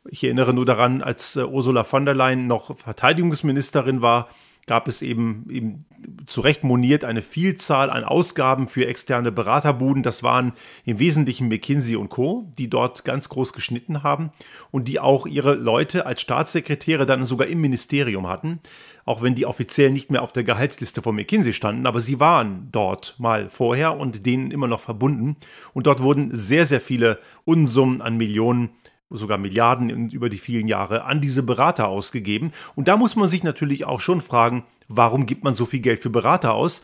Ich 0.09 0.23
erinnere 0.23 0.53
nur 0.53 0.65
daran, 0.65 1.01
als 1.01 1.35
äh, 1.35 1.43
Ursula 1.43 1.83
von 1.83 2.05
der 2.05 2.15
Leyen 2.15 2.47
noch 2.47 2.77
Verteidigungsministerin 2.77 4.01
war, 4.01 4.27
gab 4.67 4.87
es 4.87 5.01
eben, 5.01 5.47
eben 5.49 5.85
zu 6.25 6.41
Recht 6.41 6.63
moniert 6.63 7.03
eine 7.03 7.21
Vielzahl 7.21 7.89
an 7.89 8.03
Ausgaben 8.03 8.67
für 8.67 8.87
externe 8.87 9.31
Beraterbuden. 9.31 10.03
Das 10.03 10.23
waren 10.23 10.53
im 10.85 10.99
Wesentlichen 10.99 11.47
McKinsey 11.47 11.95
und 11.95 12.09
Co., 12.09 12.49
die 12.57 12.69
dort 12.69 13.03
ganz 13.03 13.29
groß 13.29 13.53
geschnitten 13.53 14.03
haben 14.03 14.31
und 14.69 14.87
die 14.87 14.99
auch 14.99 15.25
ihre 15.25 15.55
Leute 15.55 16.05
als 16.05 16.21
Staatssekretäre 16.21 17.05
dann 17.05 17.25
sogar 17.25 17.47
im 17.47 17.61
Ministerium 17.61 18.27
hatten, 18.27 18.59
auch 19.05 19.21
wenn 19.21 19.35
die 19.35 19.45
offiziell 19.45 19.91
nicht 19.91 20.11
mehr 20.11 20.21
auf 20.21 20.31
der 20.31 20.43
Gehaltsliste 20.43 21.01
von 21.01 21.15
McKinsey 21.15 21.53
standen, 21.53 21.85
aber 21.87 21.99
sie 21.99 22.19
waren 22.19 22.69
dort 22.71 23.15
mal 23.17 23.49
vorher 23.49 23.97
und 23.97 24.25
denen 24.25 24.51
immer 24.51 24.67
noch 24.67 24.79
verbunden. 24.79 25.37
Und 25.73 25.87
dort 25.87 26.01
wurden 26.01 26.35
sehr, 26.35 26.65
sehr 26.65 26.81
viele 26.81 27.19
Unsummen 27.45 28.01
an 28.01 28.17
Millionen 28.17 28.69
sogar 29.11 29.37
Milliarden 29.37 30.09
über 30.09 30.29
die 30.29 30.37
vielen 30.37 30.67
Jahre 30.67 31.03
an 31.05 31.21
diese 31.21 31.43
Berater 31.43 31.87
ausgegeben. 31.87 32.51
Und 32.75 32.87
da 32.87 32.97
muss 32.97 33.15
man 33.15 33.27
sich 33.27 33.43
natürlich 33.43 33.85
auch 33.85 33.99
schon 33.99 34.21
fragen, 34.21 34.63
warum 34.87 35.25
gibt 35.25 35.43
man 35.43 35.53
so 35.53 35.65
viel 35.65 35.81
Geld 35.81 36.01
für 36.01 36.09
Berater 36.09 36.53
aus? 36.53 36.81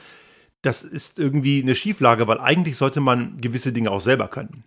Das 0.61 0.83
ist 0.83 1.19
irgendwie 1.19 1.61
eine 1.61 1.75
Schieflage, 1.75 2.27
weil 2.27 2.39
eigentlich 2.39 2.77
sollte 2.77 2.99
man 2.99 3.37
gewisse 3.37 3.71
Dinge 3.73 3.91
auch 3.91 3.99
selber 3.99 4.27
können. 4.27 4.63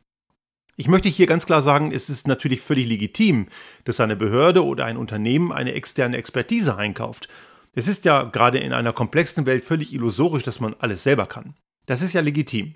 Ich 0.76 0.88
möchte 0.88 1.08
hier 1.08 1.26
ganz 1.26 1.44
klar 1.44 1.60
sagen, 1.60 1.92
es 1.92 2.08
ist 2.08 2.26
natürlich 2.26 2.62
völlig 2.62 2.88
legitim, 2.88 3.48
dass 3.84 4.00
eine 4.00 4.16
Behörde 4.16 4.64
oder 4.64 4.86
ein 4.86 4.96
Unternehmen 4.96 5.52
eine 5.52 5.74
externe 5.74 6.16
Expertise 6.16 6.76
einkauft. 6.76 7.28
Es 7.74 7.86
ist 7.86 8.04
ja 8.04 8.22
gerade 8.22 8.58
in 8.58 8.72
einer 8.72 8.92
komplexen 8.92 9.46
Welt 9.46 9.64
völlig 9.64 9.92
illusorisch, 9.92 10.42
dass 10.42 10.60
man 10.60 10.74
alles 10.78 11.02
selber 11.02 11.26
kann. 11.26 11.54
Das 11.86 12.02
ist 12.02 12.14
ja 12.14 12.20
legitim. 12.20 12.74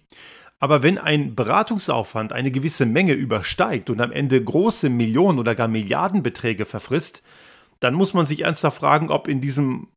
Aber 0.61 0.83
wenn 0.83 0.99
ein 0.99 1.35
Beratungsaufwand 1.35 2.33
eine 2.33 2.51
gewisse 2.51 2.87
Menge 2.87 3.13
übersteigt 3.13 3.91
und 3.91 4.01
am 4.01 4.13
Ende 4.13 4.43
große 4.43 4.89
Millionen 4.89 5.39
oder 5.39 5.55
gar 5.55 5.69
Milliardenbeträge 5.69 6.65
verfrisst, 6.65 7.23
dann 7.81 7.95
muss 7.95 8.15
man 8.15 8.27
sich 8.27 8.43
ernsthaft 8.43 8.79
fragen, 8.79 9.11
ob 9.11 9.29
in 9.29 9.41
diesem 9.41 9.89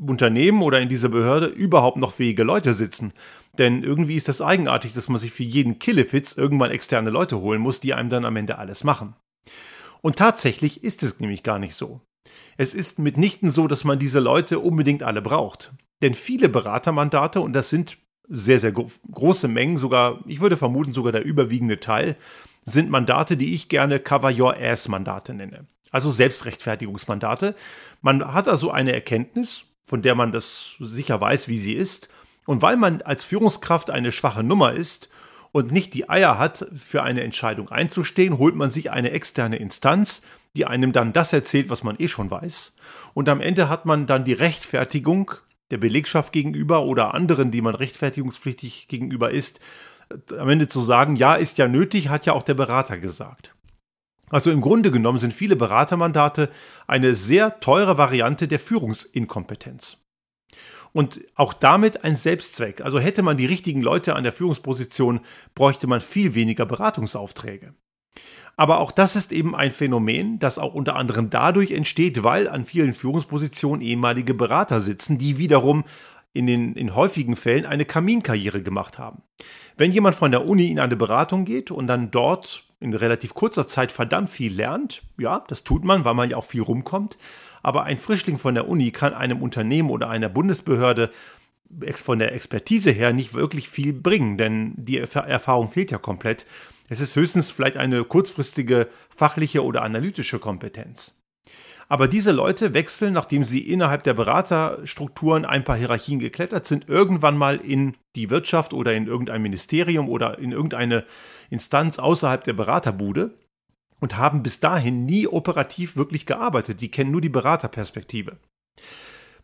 Unternehmen 0.00 0.62
oder 0.62 0.80
in 0.80 0.88
dieser 0.88 1.08
Behörde 1.08 1.46
überhaupt 1.46 1.98
noch 1.98 2.12
fähige 2.12 2.44
Leute 2.44 2.74
sitzen. 2.74 3.12
Denn 3.58 3.82
irgendwie 3.82 4.14
ist 4.14 4.28
das 4.28 4.40
eigenartig, 4.42 4.92
dass 4.92 5.08
man 5.08 5.18
sich 5.18 5.32
für 5.32 5.42
jeden 5.42 5.78
Killefitz 5.78 6.36
irgendwann 6.36 6.70
externe 6.70 7.10
Leute 7.10 7.40
holen 7.40 7.60
muss, 7.60 7.80
die 7.80 7.94
einem 7.94 8.08
dann 8.08 8.24
am 8.24 8.36
Ende 8.36 8.58
alles 8.58 8.84
machen. 8.84 9.14
Und 10.00 10.16
tatsächlich 10.16 10.84
ist 10.84 11.02
es 11.02 11.18
nämlich 11.18 11.42
gar 11.42 11.58
nicht 11.58 11.74
so. 11.74 12.00
Es 12.56 12.74
ist 12.74 12.98
mitnichten 12.98 13.50
so, 13.50 13.66
dass 13.66 13.84
man 13.84 13.98
diese 13.98 14.20
Leute 14.20 14.60
unbedingt 14.60 15.02
alle 15.02 15.22
braucht. 15.22 15.72
Denn 16.02 16.14
viele 16.14 16.48
Beratermandate, 16.48 17.40
und 17.40 17.52
das 17.52 17.70
sind 17.70 17.98
sehr, 18.28 18.60
sehr 18.60 18.72
große 18.72 19.48
Mengen, 19.48 19.78
sogar, 19.78 20.20
ich 20.26 20.40
würde 20.40 20.56
vermuten, 20.56 20.92
sogar 20.92 21.12
der 21.12 21.24
überwiegende 21.24 21.80
Teil, 21.80 22.16
sind 22.64 22.90
Mandate, 22.90 23.36
die 23.36 23.54
ich 23.54 23.68
gerne 23.68 23.98
Cover 23.98 24.32
Your 24.36 24.56
Ass 24.60 24.88
Mandate 24.88 25.34
nenne. 25.34 25.66
Also 25.90 26.10
Selbstrechtfertigungsmandate. 26.10 27.54
Man 28.02 28.34
hat 28.34 28.48
also 28.48 28.70
eine 28.70 28.92
Erkenntnis, 28.92 29.64
von 29.84 30.02
der 30.02 30.14
man 30.14 30.32
das 30.32 30.76
sicher 30.78 31.20
weiß, 31.20 31.48
wie 31.48 31.58
sie 31.58 31.72
ist. 31.72 32.08
Und 32.46 32.62
weil 32.62 32.76
man 32.76 33.02
als 33.02 33.24
Führungskraft 33.24 33.90
eine 33.90 34.12
schwache 34.12 34.42
Nummer 34.42 34.72
ist 34.72 35.08
und 35.52 35.72
nicht 35.72 35.94
die 35.94 36.08
Eier 36.10 36.38
hat, 36.38 36.66
für 36.76 37.02
eine 37.02 37.22
Entscheidung 37.22 37.70
einzustehen, 37.70 38.38
holt 38.38 38.54
man 38.54 38.70
sich 38.70 38.90
eine 38.90 39.10
externe 39.12 39.56
Instanz, 39.56 40.22
die 40.56 40.66
einem 40.66 40.92
dann 40.92 41.12
das 41.12 41.32
erzählt, 41.32 41.70
was 41.70 41.82
man 41.82 41.96
eh 41.98 42.08
schon 42.08 42.30
weiß. 42.30 42.74
Und 43.14 43.28
am 43.28 43.40
Ende 43.40 43.68
hat 43.68 43.86
man 43.86 44.06
dann 44.06 44.24
die 44.24 44.32
Rechtfertigung, 44.34 45.32
der 45.70 45.78
Belegschaft 45.78 46.32
gegenüber 46.32 46.82
oder 46.84 47.14
anderen, 47.14 47.50
die 47.50 47.60
man 47.60 47.74
rechtfertigungspflichtig 47.74 48.88
gegenüber 48.88 49.30
ist, 49.30 49.60
am 50.38 50.48
Ende 50.48 50.68
zu 50.68 50.80
sagen, 50.80 51.16
ja, 51.16 51.34
ist 51.34 51.58
ja 51.58 51.68
nötig, 51.68 52.08
hat 52.08 52.26
ja 52.26 52.32
auch 52.32 52.42
der 52.42 52.54
Berater 52.54 52.98
gesagt. 52.98 53.54
Also 54.30 54.50
im 54.50 54.60
Grunde 54.60 54.90
genommen 54.90 55.18
sind 55.18 55.34
viele 55.34 55.56
Beratermandate 55.56 56.50
eine 56.86 57.14
sehr 57.14 57.60
teure 57.60 57.98
Variante 57.98 58.48
der 58.48 58.58
Führungsinkompetenz. 58.58 59.98
Und 60.92 61.20
auch 61.34 61.52
damit 61.52 62.04
ein 62.04 62.16
Selbstzweck. 62.16 62.80
Also 62.80 62.98
hätte 62.98 63.22
man 63.22 63.36
die 63.36 63.46
richtigen 63.46 63.82
Leute 63.82 64.16
an 64.16 64.22
der 64.22 64.32
Führungsposition, 64.32 65.20
bräuchte 65.54 65.86
man 65.86 66.00
viel 66.00 66.34
weniger 66.34 66.66
Beratungsaufträge. 66.66 67.74
Aber 68.58 68.80
auch 68.80 68.90
das 68.90 69.14
ist 69.14 69.30
eben 69.30 69.54
ein 69.54 69.70
Phänomen, 69.70 70.40
das 70.40 70.58
auch 70.58 70.74
unter 70.74 70.96
anderem 70.96 71.30
dadurch 71.30 71.70
entsteht, 71.70 72.24
weil 72.24 72.48
an 72.48 72.64
vielen 72.64 72.92
Führungspositionen 72.92 73.80
ehemalige 73.80 74.34
Berater 74.34 74.80
sitzen, 74.80 75.16
die 75.16 75.38
wiederum 75.38 75.84
in 76.32 76.48
den 76.48 76.74
in 76.74 76.96
häufigen 76.96 77.36
Fällen 77.36 77.66
eine 77.66 77.84
Kaminkarriere 77.84 78.60
gemacht 78.60 78.98
haben. 78.98 79.22
Wenn 79.76 79.92
jemand 79.92 80.16
von 80.16 80.32
der 80.32 80.44
Uni 80.44 80.72
in 80.72 80.80
eine 80.80 80.96
Beratung 80.96 81.44
geht 81.44 81.70
und 81.70 81.86
dann 81.86 82.10
dort 82.10 82.64
in 82.80 82.94
relativ 82.94 83.32
kurzer 83.32 83.68
Zeit 83.68 83.92
verdammt 83.92 84.28
viel 84.28 84.52
lernt, 84.52 85.02
ja, 85.18 85.44
das 85.46 85.62
tut 85.62 85.84
man, 85.84 86.04
weil 86.04 86.14
man 86.14 86.28
ja 86.28 86.36
auch 86.36 86.44
viel 86.44 86.62
rumkommt, 86.62 87.16
aber 87.62 87.84
ein 87.84 87.96
Frischling 87.96 88.38
von 88.38 88.56
der 88.56 88.66
Uni 88.66 88.90
kann 88.90 89.14
einem 89.14 89.40
Unternehmen 89.40 89.90
oder 89.90 90.10
einer 90.10 90.28
Bundesbehörde 90.28 91.10
von 91.92 92.18
der 92.18 92.32
Expertise 92.32 92.90
her 92.90 93.12
nicht 93.12 93.34
wirklich 93.34 93.68
viel 93.68 93.92
bringen, 93.92 94.36
denn 94.36 94.72
die 94.76 94.98
Erfahrung 94.98 95.70
fehlt 95.70 95.92
ja 95.92 95.98
komplett. 95.98 96.44
Es 96.88 97.00
ist 97.00 97.16
höchstens 97.16 97.50
vielleicht 97.50 97.76
eine 97.76 98.04
kurzfristige 98.04 98.88
fachliche 99.10 99.62
oder 99.62 99.82
analytische 99.82 100.38
Kompetenz. 100.38 101.14
Aber 101.90 102.06
diese 102.06 102.32
Leute 102.32 102.74
wechseln, 102.74 103.14
nachdem 103.14 103.44
sie 103.44 103.60
innerhalb 103.60 104.02
der 104.02 104.12
Beraterstrukturen 104.12 105.46
ein 105.46 105.64
paar 105.64 105.76
Hierarchien 105.76 106.18
geklettert 106.18 106.66
sind, 106.66 106.88
irgendwann 106.88 107.38
mal 107.38 107.56
in 107.56 107.96
die 108.14 108.28
Wirtschaft 108.28 108.74
oder 108.74 108.94
in 108.94 109.06
irgendein 109.06 109.40
Ministerium 109.40 110.08
oder 110.08 110.38
in 110.38 110.52
irgendeine 110.52 111.04
Instanz 111.48 111.98
außerhalb 111.98 112.44
der 112.44 112.52
Beraterbude 112.52 113.34
und 114.00 114.18
haben 114.18 114.42
bis 114.42 114.60
dahin 114.60 115.06
nie 115.06 115.26
operativ 115.26 115.96
wirklich 115.96 116.26
gearbeitet. 116.26 116.82
Die 116.82 116.90
kennen 116.90 117.10
nur 117.10 117.22
die 117.22 117.30
Beraterperspektive. 117.30 118.36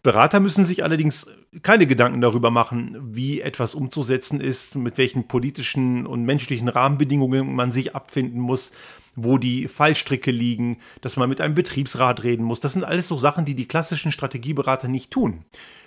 Berater 0.04 0.38
müssen 0.38 0.66
sich 0.66 0.84
allerdings 0.84 1.28
keine 1.62 1.86
Gedanken 1.86 2.20
darüber 2.20 2.50
machen, 2.50 2.98
wie 3.16 3.40
etwas 3.40 3.74
umzusetzen 3.74 4.38
ist, 4.38 4.74
mit 4.74 4.98
welchen 4.98 5.28
politischen 5.28 6.06
und 6.06 6.24
menschlichen 6.26 6.68
Rahmenbedingungen 6.68 7.54
man 7.54 7.72
sich 7.72 7.96
abfinden 7.96 8.38
muss, 8.38 8.72
wo 9.16 9.38
die 9.38 9.66
Fallstricke 9.66 10.30
liegen, 10.30 10.76
dass 11.00 11.16
man 11.16 11.30
mit 11.30 11.40
einem 11.40 11.54
Betriebsrat 11.54 12.22
reden 12.22 12.44
muss. 12.44 12.60
Das 12.60 12.74
sind 12.74 12.84
alles 12.84 13.08
so 13.08 13.16
Sachen, 13.16 13.46
die 13.46 13.54
die 13.54 13.66
klassischen 13.66 14.12
Strategieberater 14.12 14.88
nicht 14.88 15.10
tun. 15.10 15.46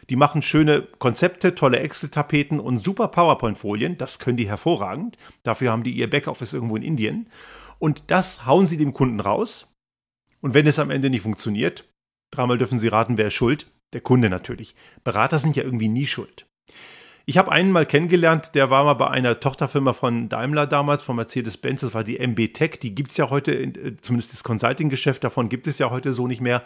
Die 0.09 0.15
machen 0.15 0.41
schöne 0.41 0.87
Konzepte, 0.97 1.53
tolle 1.53 1.77
Excel-Tapeten 1.81 2.59
und 2.59 2.79
super 2.79 3.09
PowerPoint-Folien. 3.09 3.99
Das 3.99 4.17
können 4.17 4.37
die 4.37 4.49
hervorragend. 4.49 5.17
Dafür 5.43 5.71
haben 5.71 5.83
die 5.83 5.91
ihr 5.91 6.09
Backoffice 6.09 6.53
irgendwo 6.53 6.75
in 6.75 6.81
Indien. 6.81 7.29
Und 7.77 8.09
das 8.09 8.47
hauen 8.47 8.65
sie 8.65 8.77
dem 8.77 8.93
Kunden 8.93 9.19
raus. 9.19 9.75
Und 10.41 10.55
wenn 10.55 10.65
es 10.65 10.79
am 10.79 10.89
Ende 10.89 11.11
nicht 11.11 11.21
funktioniert, 11.21 11.87
dreimal 12.31 12.57
dürfen 12.57 12.79
sie 12.79 12.87
raten, 12.87 13.19
wer 13.19 13.27
ist 13.27 13.35
schuld 13.35 13.67
der 13.93 14.01
Kunde 14.01 14.29
natürlich. 14.29 14.75
Berater 15.03 15.39
sind 15.39 15.55
ja 15.55 15.63
irgendwie 15.63 15.89
nie 15.89 16.07
schuld. 16.07 16.47
Ich 17.29 17.37
habe 17.37 17.51
einen 17.51 17.71
mal 17.71 17.85
kennengelernt, 17.85 18.55
der 18.55 18.69
war 18.69 18.85
mal 18.85 18.93
bei 18.93 19.09
einer 19.09 19.37
Tochterfirma 19.37 19.91
von 19.91 20.29
Daimler 20.29 20.65
damals, 20.65 21.03
von 21.03 21.17
Mercedes-Benz, 21.17 21.81
das 21.81 21.93
war 21.93 22.05
die 22.05 22.19
MB 22.19 22.53
Tech, 22.53 22.79
die 22.81 22.95
gibt 22.95 23.11
es 23.11 23.17
ja 23.17 23.29
heute, 23.29 23.51
äh, 23.51 23.97
zumindest 23.99 24.31
das 24.31 24.45
Consulting-Geschäft 24.45 25.25
davon 25.25 25.49
gibt 25.49 25.67
es 25.67 25.77
ja 25.77 25.89
heute 25.89 26.13
so 26.13 26.25
nicht 26.25 26.39
mehr. 26.39 26.63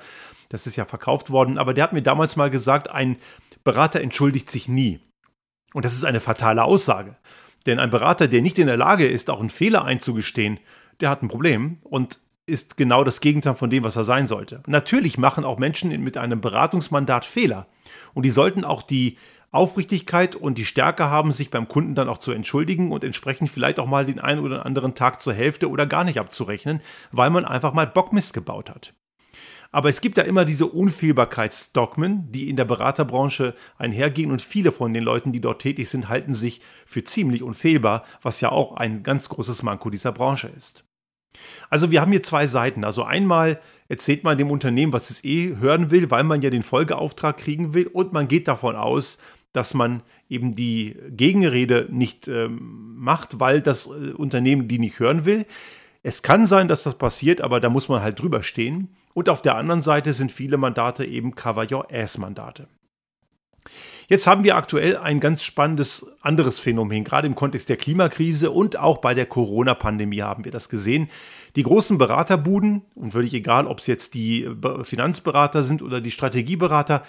Das 0.49 0.67
ist 0.67 0.75
ja 0.75 0.85
verkauft 0.85 1.31
worden, 1.31 1.57
aber 1.57 1.73
der 1.73 1.85
hat 1.85 1.93
mir 1.93 2.03
damals 2.03 2.35
mal 2.35 2.51
gesagt, 2.51 2.91
ein 2.91 3.17
Berater 3.63 4.01
entschuldigt 4.01 4.51
sich 4.51 4.67
nie. 4.67 4.99
Und 5.73 5.83
das 5.83 5.93
ist 5.93 6.05
eine 6.05 6.19
fatale 6.19 6.63
Aussage. 6.63 7.17
Denn 7.65 7.79
ein 7.79 7.89
Berater, 7.89 8.27
der 8.27 8.43
nicht 8.43 8.59
in 8.59 8.67
der 8.67 8.77
Lage 8.77 9.07
ist, 9.07 9.31
auch 9.31 9.39
einen 9.39 9.49
Fehler 9.49 9.85
einzugestehen, 9.85 10.59
der 10.99 11.09
hat 11.09 11.23
ein 11.23 11.27
Problem. 11.27 11.79
Und 11.83 12.19
ist 12.51 12.77
genau 12.77 13.03
das 13.03 13.21
Gegenteil 13.21 13.55
von 13.55 13.69
dem, 13.69 13.83
was 13.83 13.95
er 13.95 14.03
sein 14.03 14.27
sollte. 14.27 14.61
Natürlich 14.67 15.17
machen 15.17 15.45
auch 15.45 15.57
Menschen 15.57 15.89
mit 16.03 16.17
einem 16.17 16.41
Beratungsmandat 16.41 17.25
Fehler. 17.25 17.67
Und 18.13 18.23
die 18.23 18.29
sollten 18.29 18.65
auch 18.65 18.83
die 18.83 19.17
Aufrichtigkeit 19.51 20.35
und 20.35 20.57
die 20.57 20.65
Stärke 20.65 21.09
haben, 21.09 21.31
sich 21.31 21.49
beim 21.49 21.67
Kunden 21.67 21.95
dann 21.95 22.07
auch 22.07 22.19
zu 22.19 22.31
entschuldigen 22.31 22.91
und 22.91 23.03
entsprechend 23.03 23.49
vielleicht 23.49 23.79
auch 23.79 23.87
mal 23.87 24.05
den 24.05 24.19
einen 24.19 24.41
oder 24.41 24.65
anderen 24.65 24.95
Tag 24.95 25.21
zur 25.21 25.33
Hälfte 25.33 25.69
oder 25.69 25.85
gar 25.85 26.03
nicht 26.03 26.19
abzurechnen, 26.19 26.81
weil 27.11 27.29
man 27.29 27.43
einfach 27.43 27.73
mal 27.73 27.87
Bockmist 27.87 28.33
gebaut 28.33 28.69
hat. 28.69 28.93
Aber 29.73 29.87
es 29.89 30.01
gibt 30.01 30.17
da 30.17 30.23
immer 30.23 30.43
diese 30.43 30.67
Unfehlbarkeitsdogmen, 30.67 32.31
die 32.31 32.49
in 32.49 32.57
der 32.57 32.65
Beraterbranche 32.65 33.55
einhergehen 33.77 34.31
und 34.31 34.41
viele 34.41 34.71
von 34.71 34.93
den 34.93 35.03
Leuten, 35.03 35.31
die 35.31 35.39
dort 35.39 35.61
tätig 35.61 35.89
sind, 35.89 36.09
halten 36.09 36.33
sich 36.33 36.61
für 36.85 37.03
ziemlich 37.03 37.41
unfehlbar, 37.41 38.03
was 38.21 38.41
ja 38.41 38.51
auch 38.51 38.73
ein 38.73 39.03
ganz 39.03 39.29
großes 39.29 39.63
Manko 39.63 39.89
dieser 39.89 40.11
Branche 40.11 40.49
ist. 40.49 40.83
Also 41.69 41.91
wir 41.91 42.01
haben 42.01 42.11
hier 42.11 42.23
zwei 42.23 42.47
Seiten. 42.47 42.83
Also 42.83 43.03
einmal 43.03 43.59
erzählt 43.87 44.23
man 44.23 44.37
dem 44.37 44.51
Unternehmen, 44.51 44.93
was 44.93 45.09
es 45.09 45.23
eh 45.23 45.57
hören 45.57 45.91
will, 45.91 46.11
weil 46.11 46.23
man 46.23 46.41
ja 46.41 46.49
den 46.49 46.63
Folgeauftrag 46.63 47.37
kriegen 47.37 47.73
will 47.73 47.87
und 47.87 48.13
man 48.13 48.27
geht 48.27 48.47
davon 48.47 48.75
aus, 48.75 49.17
dass 49.53 49.73
man 49.73 50.01
eben 50.29 50.55
die 50.55 50.95
Gegenrede 51.09 51.87
nicht 51.91 52.27
ähm, 52.27 52.95
macht, 52.97 53.39
weil 53.39 53.61
das 53.61 53.87
äh, 53.87 54.13
Unternehmen 54.13 54.67
die 54.67 54.79
nicht 54.79 54.99
hören 54.99 55.25
will. 55.25 55.45
Es 56.03 56.21
kann 56.21 56.47
sein, 56.47 56.67
dass 56.67 56.83
das 56.83 56.97
passiert, 56.97 57.41
aber 57.41 57.59
da 57.59 57.69
muss 57.69 57.89
man 57.89 58.01
halt 58.01 58.19
drüber 58.19 58.41
stehen. 58.41 58.89
Und 59.13 59.29
auf 59.29 59.41
der 59.41 59.55
anderen 59.55 59.81
Seite 59.81 60.13
sind 60.13 60.31
viele 60.31 60.57
Mandate 60.57 61.05
eben 61.05 61.35
Cover 61.35 61.67
Your 61.69 61.87
Ass 61.91 62.17
Mandate. 62.17 62.67
Jetzt 64.11 64.27
haben 64.27 64.43
wir 64.43 64.57
aktuell 64.57 64.97
ein 64.97 65.21
ganz 65.21 65.41
spannendes 65.41 66.05
anderes 66.19 66.59
Phänomen, 66.59 67.05
gerade 67.05 67.27
im 67.27 67.35
Kontext 67.35 67.69
der 67.69 67.77
Klimakrise 67.77 68.51
und 68.51 68.77
auch 68.77 68.97
bei 68.97 69.13
der 69.13 69.25
Corona-Pandemie 69.25 70.21
haben 70.21 70.43
wir 70.43 70.51
das 70.51 70.67
gesehen. 70.67 71.07
Die 71.55 71.63
großen 71.63 71.97
Beraterbuden, 71.97 72.81
und 72.93 73.11
völlig 73.11 73.33
egal, 73.33 73.67
ob 73.67 73.79
es 73.79 73.87
jetzt 73.87 74.13
die 74.13 74.49
Finanzberater 74.83 75.63
sind 75.63 75.81
oder 75.81 76.01
die 76.01 76.11
Strategieberater, 76.11 77.03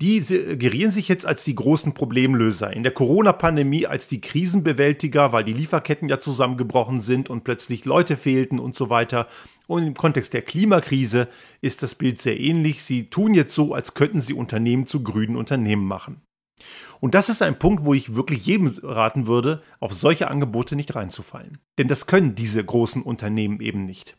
die 0.00 0.22
gerieren 0.56 0.90
sich 0.90 1.08
jetzt 1.08 1.26
als 1.26 1.44
die 1.44 1.54
großen 1.54 1.92
Problemlöser. 1.92 2.72
In 2.72 2.84
der 2.84 2.92
Corona-Pandemie 2.92 3.86
als 3.86 4.08
die 4.08 4.22
Krisenbewältiger, 4.22 5.34
weil 5.34 5.44
die 5.44 5.52
Lieferketten 5.52 6.08
ja 6.08 6.20
zusammengebrochen 6.20 7.02
sind 7.02 7.28
und 7.28 7.44
plötzlich 7.44 7.84
Leute 7.84 8.16
fehlten 8.16 8.60
und 8.60 8.74
so 8.74 8.88
weiter. 8.88 9.26
Und 9.66 9.86
im 9.86 9.92
Kontext 9.92 10.32
der 10.32 10.40
Klimakrise 10.40 11.28
ist 11.60 11.82
das 11.82 11.94
Bild 11.94 12.18
sehr 12.18 12.40
ähnlich. 12.40 12.82
Sie 12.82 13.10
tun 13.10 13.34
jetzt 13.34 13.54
so, 13.54 13.74
als 13.74 13.92
könnten 13.92 14.22
sie 14.22 14.32
Unternehmen 14.32 14.86
zu 14.86 15.02
grünen 15.02 15.36
Unternehmen 15.36 15.84
machen. 15.84 16.22
Und 17.00 17.14
das 17.14 17.28
ist 17.28 17.42
ein 17.42 17.58
Punkt, 17.58 17.84
wo 17.84 17.94
ich 17.94 18.14
wirklich 18.14 18.46
jedem 18.46 18.68
raten 18.82 19.26
würde, 19.26 19.62
auf 19.80 19.92
solche 19.92 20.28
Angebote 20.28 20.76
nicht 20.76 20.94
reinzufallen. 20.94 21.58
Denn 21.78 21.88
das 21.88 22.06
können 22.06 22.34
diese 22.34 22.64
großen 22.64 23.02
Unternehmen 23.02 23.60
eben 23.60 23.84
nicht. 23.84 24.16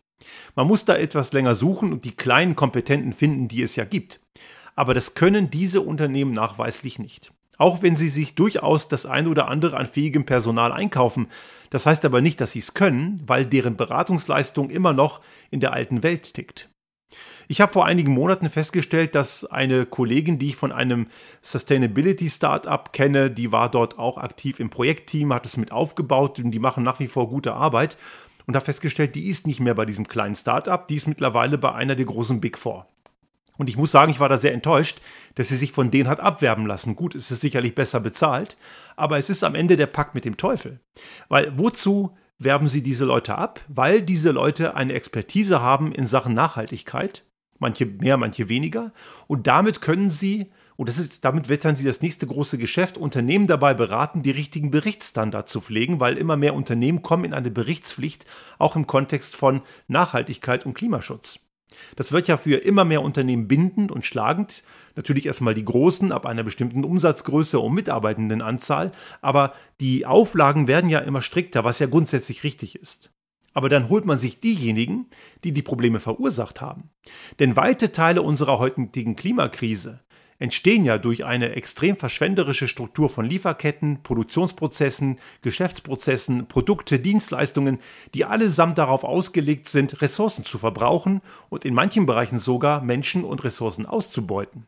Man 0.55 0.67
muss 0.67 0.85
da 0.85 0.95
etwas 0.95 1.33
länger 1.33 1.55
suchen 1.55 1.91
und 1.91 2.05
die 2.05 2.15
kleinen 2.15 2.55
Kompetenten 2.55 3.13
finden, 3.13 3.47
die 3.47 3.63
es 3.63 3.75
ja 3.75 3.85
gibt. 3.85 4.21
Aber 4.75 4.93
das 4.93 5.13
können 5.13 5.49
diese 5.49 5.81
Unternehmen 5.81 6.33
nachweislich 6.33 6.99
nicht. 6.99 7.31
Auch 7.57 7.83
wenn 7.83 7.95
sie 7.95 8.09
sich 8.09 8.35
durchaus 8.35 8.87
das 8.87 9.05
eine 9.05 9.29
oder 9.29 9.47
andere 9.47 9.77
an 9.77 9.85
fähigem 9.85 10.25
Personal 10.25 10.71
einkaufen. 10.71 11.27
Das 11.69 11.85
heißt 11.85 12.05
aber 12.05 12.21
nicht, 12.21 12.41
dass 12.41 12.53
sie 12.53 12.59
es 12.59 12.73
können, 12.73 13.21
weil 13.27 13.45
deren 13.45 13.75
Beratungsleistung 13.75 14.69
immer 14.69 14.93
noch 14.93 15.21
in 15.51 15.59
der 15.59 15.73
alten 15.73 16.01
Welt 16.01 16.33
tickt. 16.33 16.69
Ich 17.51 17.59
habe 17.59 17.73
vor 17.73 17.85
einigen 17.85 18.13
Monaten 18.13 18.49
festgestellt, 18.49 19.13
dass 19.13 19.43
eine 19.43 19.85
Kollegin, 19.85 20.39
die 20.39 20.47
ich 20.47 20.55
von 20.55 20.71
einem 20.71 21.07
Sustainability 21.41 22.29
Startup 22.29 22.93
kenne, 22.93 23.29
die 23.29 23.51
war 23.51 23.69
dort 23.69 23.99
auch 23.99 24.17
aktiv 24.17 24.61
im 24.61 24.69
Projektteam, 24.69 25.33
hat 25.33 25.45
es 25.45 25.57
mit 25.57 25.73
aufgebaut 25.73 26.39
und 26.39 26.51
die 26.51 26.59
machen 26.59 26.81
nach 26.81 27.01
wie 27.01 27.09
vor 27.09 27.27
gute 27.27 27.53
Arbeit 27.53 27.97
und 28.47 28.55
habe 28.55 28.63
festgestellt, 28.63 29.15
die 29.15 29.27
ist 29.27 29.47
nicht 29.47 29.59
mehr 29.59 29.73
bei 29.73 29.85
diesem 29.85 30.07
kleinen 30.07 30.33
Startup, 30.33 30.87
die 30.87 30.95
ist 30.95 31.09
mittlerweile 31.09 31.57
bei 31.57 31.73
einer 31.73 31.95
der 31.95 32.05
großen 32.05 32.39
Big 32.39 32.57
Four. 32.57 32.87
Und 33.57 33.67
ich 33.67 33.75
muss 33.75 33.91
sagen, 33.91 34.11
ich 34.11 34.21
war 34.21 34.29
da 34.29 34.37
sehr 34.37 34.53
enttäuscht, 34.53 35.01
dass 35.35 35.49
sie 35.49 35.57
sich 35.57 35.73
von 35.73 35.91
denen 35.91 36.07
hat 36.07 36.21
abwerben 36.21 36.65
lassen. 36.65 36.95
Gut, 36.95 37.15
es 37.15 37.31
ist 37.31 37.41
sicherlich 37.41 37.75
besser 37.75 37.99
bezahlt, 37.99 38.55
aber 38.95 39.17
es 39.17 39.29
ist 39.29 39.43
am 39.43 39.55
Ende 39.55 39.75
der 39.75 39.87
Pakt 39.87 40.15
mit 40.15 40.23
dem 40.23 40.37
Teufel. 40.37 40.79
Weil 41.27 41.51
wozu 41.57 42.15
werben 42.39 42.69
sie 42.69 42.81
diese 42.81 43.03
Leute 43.03 43.37
ab? 43.37 43.59
Weil 43.67 44.01
diese 44.03 44.31
Leute 44.31 44.75
eine 44.75 44.93
Expertise 44.93 45.61
haben 45.61 45.91
in 45.91 46.07
Sachen 46.07 46.33
Nachhaltigkeit 46.33 47.25
manche 47.61 47.85
mehr, 47.85 48.17
manche 48.17 48.49
weniger. 48.49 48.91
Und 49.27 49.47
damit 49.47 49.79
können 49.79 50.09
sie, 50.09 50.51
und 50.75 50.89
das 50.89 50.97
ist, 50.97 51.23
damit 51.23 51.47
wettern 51.47 51.75
sie 51.77 51.85
das 51.85 52.01
nächste 52.01 52.27
große 52.27 52.57
Geschäft, 52.57 52.97
Unternehmen 52.97 53.47
dabei 53.47 53.73
beraten, 53.73 54.23
die 54.23 54.31
richtigen 54.31 54.71
Berichtsstandards 54.71 55.51
zu 55.51 55.61
pflegen, 55.61 55.99
weil 56.01 56.17
immer 56.17 56.35
mehr 56.35 56.55
Unternehmen 56.55 57.01
kommen 57.01 57.23
in 57.23 57.33
eine 57.33 57.51
Berichtspflicht, 57.51 58.25
auch 58.57 58.75
im 58.75 58.87
Kontext 58.87 59.35
von 59.37 59.61
Nachhaltigkeit 59.87 60.65
und 60.65 60.73
Klimaschutz. 60.73 61.39
Das 61.95 62.11
wird 62.11 62.27
ja 62.27 62.35
für 62.35 62.57
immer 62.57 62.83
mehr 62.83 63.01
Unternehmen 63.01 63.47
bindend 63.47 63.93
und 63.93 64.05
schlagend. 64.05 64.63
Natürlich 64.95 65.25
erstmal 65.25 65.53
die 65.53 65.63
großen 65.63 66.11
ab 66.11 66.25
einer 66.25 66.43
bestimmten 66.43 66.83
Umsatzgröße 66.83 67.59
und 67.59 67.73
Mitarbeitendenanzahl, 67.73 68.91
aber 69.21 69.53
die 69.79 70.05
Auflagen 70.05 70.67
werden 70.67 70.89
ja 70.89 70.99
immer 70.99 71.21
strikter, 71.21 71.63
was 71.63 71.79
ja 71.79 71.87
grundsätzlich 71.87 72.43
richtig 72.43 72.75
ist. 72.75 73.11
Aber 73.53 73.69
dann 73.69 73.89
holt 73.89 74.05
man 74.05 74.17
sich 74.17 74.39
diejenigen, 74.39 75.07
die 75.43 75.51
die 75.51 75.61
Probleme 75.61 75.99
verursacht 75.99 76.61
haben. 76.61 76.89
Denn 77.39 77.55
weite 77.55 77.91
Teile 77.91 78.21
unserer 78.21 78.59
heutigen 78.59 79.15
Klimakrise 79.15 80.01
entstehen 80.41 80.85
ja 80.85 80.97
durch 80.97 81.23
eine 81.23 81.51
extrem 81.51 81.95
verschwenderische 81.95 82.67
Struktur 82.67 83.09
von 83.09 83.25
Lieferketten, 83.25 84.01
Produktionsprozessen, 84.01 85.19
Geschäftsprozessen, 85.43 86.47
Produkte, 86.47 86.99
Dienstleistungen, 86.99 87.77
die 88.15 88.25
allesamt 88.25 88.79
darauf 88.79 89.03
ausgelegt 89.03 89.69
sind, 89.69 90.01
Ressourcen 90.01 90.43
zu 90.43 90.57
verbrauchen 90.57 91.21
und 91.49 91.63
in 91.63 91.75
manchen 91.75 92.07
Bereichen 92.07 92.39
sogar 92.39 92.81
Menschen 92.81 93.23
und 93.23 93.43
Ressourcen 93.43 93.85
auszubeuten. 93.85 94.65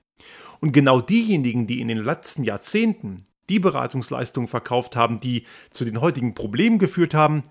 Und 0.59 0.73
genau 0.73 1.01
diejenigen, 1.01 1.65
die 1.65 1.81
in 1.81 1.87
den 1.87 2.03
letzten 2.03 2.43
Jahrzehnten 2.43 3.25
die 3.49 3.59
Beratungsleistungen 3.59 4.47
verkauft 4.47 4.95
haben, 4.95 5.17
die 5.17 5.43
zu 5.71 5.85
den 5.85 6.01
heutigen 6.01 6.35
Problemen 6.35 6.77
geführt 6.77 7.15
haben, 7.15 7.43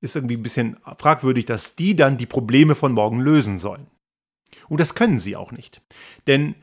ist 0.00 0.16
irgendwie 0.16 0.36
ein 0.36 0.42
bisschen 0.42 0.76
fragwürdig, 0.98 1.46
dass 1.46 1.76
die 1.76 1.96
dann 1.96 2.18
die 2.18 2.26
Probleme 2.26 2.74
von 2.74 2.92
morgen 2.92 3.20
lösen 3.20 3.58
sollen. 3.58 3.86
Und 4.68 4.80
das 4.80 4.94
können 4.94 5.18
sie 5.18 5.36
auch 5.36 5.52
nicht. 5.52 5.82
Denn 6.26 6.54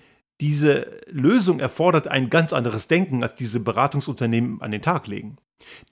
diese 0.42 1.02
Lösung 1.08 1.60
erfordert 1.60 2.08
ein 2.08 2.30
ganz 2.30 2.54
anderes 2.54 2.88
Denken, 2.88 3.24
als 3.24 3.36
diese 3.36 3.60
Beratungsunternehmen 3.60 4.62
an 4.62 4.72
den 4.72 4.82
Tag 4.82 5.08
legen. 5.08 5.38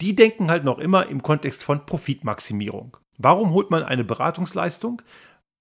Die 0.02 0.16
denken 0.16 0.50
halt 0.50 0.64
noch 0.64 0.80
immer 0.80 1.08
im 1.08 1.24
Kontext 1.24 1.64
von 1.64 1.86
Profitmaximierung. 1.86 2.98
Warum 3.18 3.52
holt 3.52 3.72
man 3.72 3.84
eine 3.84 4.04
Beratungsleistung? 4.04 5.02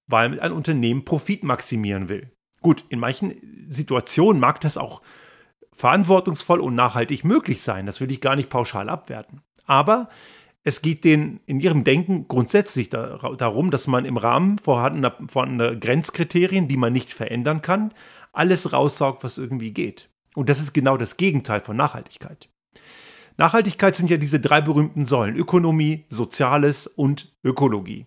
Weil 0.07 0.40
ein 0.40 0.53
Unternehmen 0.53 1.05
Profit 1.05 1.45
maximieren 1.45 2.09
will. 2.09 2.33
Gut, 2.62 2.85
in 2.88 2.99
manchen 2.99 3.35
Situationen 3.71 4.40
mag 4.40 4.61
das 4.61 4.77
auch 4.77 5.03
verantwortungsvoll 5.73 6.61
und 6.61 6.75
nachhaltig 6.75 7.25
möglich 7.25 7.62
sein. 7.62 7.87
Das 7.87 8.01
will 8.01 8.11
ich 8.11 8.21
gar 8.21 8.37
nicht 8.37 8.51
pauschal 8.51 8.88
abwerten. 8.88 9.43
Aber 9.66 10.09
es 10.62 10.83
geht 10.83 11.05
denen 11.05 11.40
in 11.46 11.61
ihrem 11.61 11.85
Denken 11.85 12.29
grundsätzlich 12.29 12.90
darum, 12.90 13.70
dass 13.70 13.87
man 13.87 14.05
im 14.05 14.16
Rahmen 14.16 14.59
vorhandener, 14.59 15.16
vorhandener 15.29 15.75
Grenzkriterien, 15.77 16.68
die 16.68 16.77
man 16.77 16.92
nicht 16.92 17.11
verändern 17.11 17.62
kann, 17.62 17.94
alles 18.33 18.73
raussaugt, 18.73 19.25
was 19.25 19.38
irgendwie 19.38 19.73
geht. 19.73 20.11
Und 20.35 20.49
das 20.49 20.61
ist 20.61 20.73
genau 20.73 20.96
das 20.96 21.16
Gegenteil 21.16 21.61
von 21.61 21.77
Nachhaltigkeit. 21.77 22.49
Nachhaltigkeit 23.38 23.96
sind 23.96 24.11
ja 24.11 24.18
diese 24.18 24.38
drei 24.38 24.61
berühmten 24.61 25.07
Säulen, 25.07 25.35
Ökonomie, 25.35 26.05
Soziales 26.11 26.87
und 26.87 27.35
Ökologie. 27.42 28.07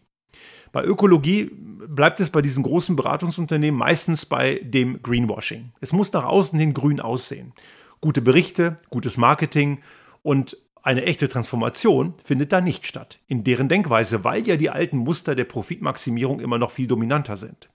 Bei 0.72 0.84
Ökologie 0.84 1.52
bleibt 1.88 2.20
es 2.20 2.30
bei 2.30 2.42
diesen 2.42 2.64
großen 2.64 2.96
Beratungsunternehmen 2.96 3.80
meistens 3.80 4.26
bei 4.26 4.60
dem 4.64 5.02
Greenwashing. 5.02 5.74
Es 5.82 5.92
muss 5.92 6.14
nach 6.14 6.26
außen 6.26 6.58
hin 6.60 6.74
grün 6.74 7.00
aussehen. 7.00 7.54
Gute 8.00 8.22
Berichte, 8.22 8.76
gutes 8.90 9.18
Marketing 9.18 9.80
und 10.22 10.58
eine 10.84 11.04
echte 11.06 11.30
Transformation 11.30 12.14
findet 12.24 12.52
da 12.52 12.60
nicht 12.62 12.86
statt, 12.86 13.20
in 13.28 13.46
deren 13.46 13.70
Denkweise, 13.70 14.26
weil 14.26 14.46
ja 14.46 14.58
die 14.58 14.70
alten 14.70 14.98
Muster 14.98 15.34
der 15.34 15.46
Profitmaximierung 15.46 16.42
immer 16.42 16.60
noch 16.60 16.72
viel 16.72 16.88
dominanter 16.88 17.38
sind. 17.38 17.70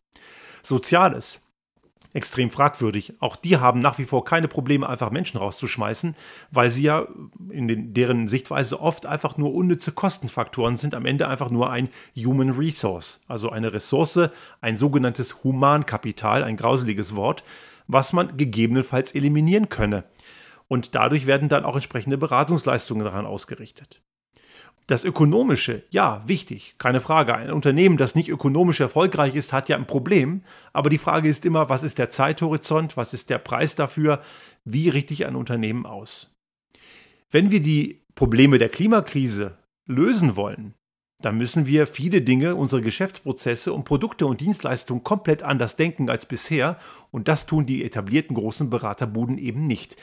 Soziales. 0.63 1.41
Extrem 2.15 2.51
fragwürdig. 2.51 3.15
Auch 3.21 3.37
die 3.37 3.59
haben 3.59 3.81
nach 3.81 3.99
wie 3.99 4.07
vor 4.07 4.25
keine 4.25 4.49
Probleme, 4.49 4.89
einfach 4.89 5.11
Menschen 5.11 5.39
rauszuschmeißen, 5.39 6.17
weil 6.51 6.71
sie 6.71 6.85
ja 6.85 7.07
in 7.51 7.69
den, 7.69 7.93
deren 7.93 8.29
Sichtweise 8.29 8.81
oft 8.81 9.05
einfach 9.05 9.37
nur 9.37 9.55
unnütze 9.55 9.93
Kostenfaktoren 9.93 10.77
sind, 10.77 10.95
am 10.95 11.05
Ende 11.05 11.29
einfach 11.29 11.51
nur 11.51 11.71
ein 11.71 11.91
Human 12.17 12.51
Resource, 12.51 13.21
also 13.29 13.51
eine 13.51 13.75
Ressource, 13.75 14.31
ein 14.63 14.79
sogenanntes 14.79 15.45
Humankapital, 15.45 16.45
ein 16.45 16.57
grauseliges 16.57 17.15
Wort, 17.15 17.45
was 17.87 18.15
man 18.15 18.37
gegebenenfalls 18.37 19.15
eliminieren 19.15 19.69
könne 19.69 20.05
und 20.69 20.95
dadurch 20.95 21.27
werden 21.27 21.49
dann 21.49 21.65
auch 21.65 21.75
entsprechende 21.75 22.19
Beratungsleistungen 22.19 23.05
daran 23.05 23.27
ausgerichtet. 23.27 24.03
Das 24.87 25.05
Ökonomische, 25.05 25.83
ja, 25.91 26.23
wichtig, 26.27 26.77
keine 26.79 27.01
Frage. 27.01 27.35
Ein 27.35 27.53
Unternehmen, 27.53 27.99
das 27.99 28.15
nicht 28.15 28.31
ökonomisch 28.31 28.81
erfolgreich 28.81 29.35
ist, 29.35 29.53
hat 29.53 29.69
ja 29.69 29.77
ein 29.77 29.87
Problem. 29.87 30.43
Aber 30.73 30.89
die 30.89 30.97
Frage 30.97 31.29
ist 31.29 31.45
immer, 31.45 31.69
was 31.69 31.83
ist 31.83 31.99
der 31.99 32.09
Zeithorizont, 32.09 32.97
was 32.97 33.13
ist 33.13 33.29
der 33.29 33.37
Preis 33.37 33.75
dafür, 33.75 34.23
wie 34.65 34.89
richte 34.89 35.13
ich 35.13 35.27
ein 35.27 35.37
Unternehmen 35.37 35.85
aus? 35.85 36.39
Wenn 37.31 37.51
wir 37.51 37.61
die 37.61 38.01
Probleme 38.15 38.57
der 38.57 38.71
Klimakrise 38.71 39.59
lösen 39.87 40.37
wollen, 40.37 40.73
dann 41.21 41.37
müssen 41.37 41.67
wir 41.67 41.87
viele 41.87 42.23
Dinge, 42.23 42.55
unsere 42.55 42.81
Geschäftsprozesse 42.81 43.75
und 43.75 43.85
Produkte 43.85 44.25
und 44.25 44.41
Dienstleistungen 44.41 45.05
komplett 45.05 45.43
anders 45.43 45.77
denken 45.77 46.09
als 46.09 46.25
bisher. 46.25 46.79
Und 47.11 47.29
das 47.29 47.45
tun 47.45 47.67
die 47.67 47.85
etablierten 47.85 48.35
großen 48.37 48.71
Beraterbuden 48.71 49.37
eben 49.37 49.67
nicht. 49.67 49.97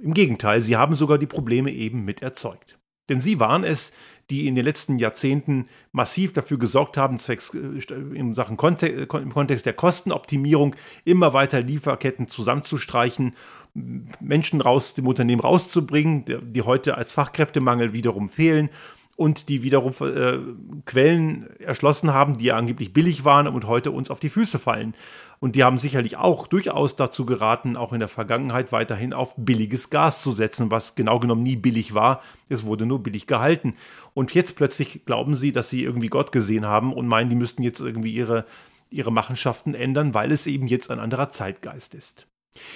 Im 0.00 0.14
Gegenteil, 0.14 0.60
sie 0.60 0.76
haben 0.76 0.94
sogar 0.94 1.18
die 1.18 1.26
Probleme 1.26 1.70
eben 1.70 2.04
mit 2.04 2.22
erzeugt. 2.22 2.78
Denn 3.08 3.20
sie 3.20 3.38
waren 3.38 3.64
es, 3.64 3.92
die 4.30 4.46
in 4.46 4.54
den 4.54 4.64
letzten 4.64 4.98
Jahrzehnten 4.98 5.66
massiv 5.92 6.32
dafür 6.32 6.58
gesorgt 6.58 6.96
haben, 6.96 7.18
äh, 7.28 7.34
in 8.14 8.34
Sachen 8.34 8.56
im 8.56 9.32
Kontext 9.32 9.66
der 9.66 9.74
Kostenoptimierung 9.74 10.74
immer 11.04 11.34
weiter 11.34 11.60
Lieferketten 11.60 12.28
zusammenzustreichen, 12.28 13.34
Menschen 14.20 14.60
raus 14.60 14.94
dem 14.94 15.06
Unternehmen 15.06 15.42
rauszubringen, 15.42 16.24
die 16.26 16.62
heute 16.62 16.96
als 16.96 17.12
Fachkräftemangel 17.12 17.92
wiederum 17.92 18.28
fehlen 18.28 18.70
und 19.16 19.48
die 19.48 19.62
wiederum 19.62 19.92
äh, 20.00 20.38
Quellen 20.86 21.46
erschlossen 21.60 22.12
haben, 22.12 22.36
die 22.38 22.52
angeblich 22.52 22.92
billig 22.92 23.24
waren 23.24 23.46
und 23.46 23.66
heute 23.66 23.90
uns 23.90 24.10
auf 24.10 24.20
die 24.20 24.30
Füße 24.30 24.58
fallen. 24.58 24.94
Und 25.44 25.56
die 25.56 25.62
haben 25.62 25.76
sicherlich 25.76 26.16
auch 26.16 26.46
durchaus 26.46 26.96
dazu 26.96 27.26
geraten, 27.26 27.76
auch 27.76 27.92
in 27.92 27.98
der 27.98 28.08
Vergangenheit 28.08 28.72
weiterhin 28.72 29.12
auf 29.12 29.34
billiges 29.36 29.90
Gas 29.90 30.22
zu 30.22 30.32
setzen, 30.32 30.70
was 30.70 30.94
genau 30.94 31.18
genommen 31.18 31.42
nie 31.42 31.56
billig 31.56 31.92
war. 31.92 32.22
Es 32.48 32.64
wurde 32.64 32.86
nur 32.86 33.02
billig 33.02 33.26
gehalten. 33.26 33.74
Und 34.14 34.32
jetzt 34.32 34.56
plötzlich 34.56 35.04
glauben 35.04 35.34
sie, 35.34 35.52
dass 35.52 35.68
sie 35.68 35.84
irgendwie 35.84 36.08
Gott 36.08 36.32
gesehen 36.32 36.64
haben 36.64 36.94
und 36.94 37.08
meinen, 37.08 37.28
die 37.28 37.36
müssten 37.36 37.62
jetzt 37.62 37.80
irgendwie 37.80 38.14
ihre, 38.14 38.46
ihre 38.88 39.12
Machenschaften 39.12 39.74
ändern, 39.74 40.14
weil 40.14 40.32
es 40.32 40.46
eben 40.46 40.66
jetzt 40.66 40.90
ein 40.90 40.98
anderer 40.98 41.28
Zeitgeist 41.28 41.92
ist. 41.92 42.26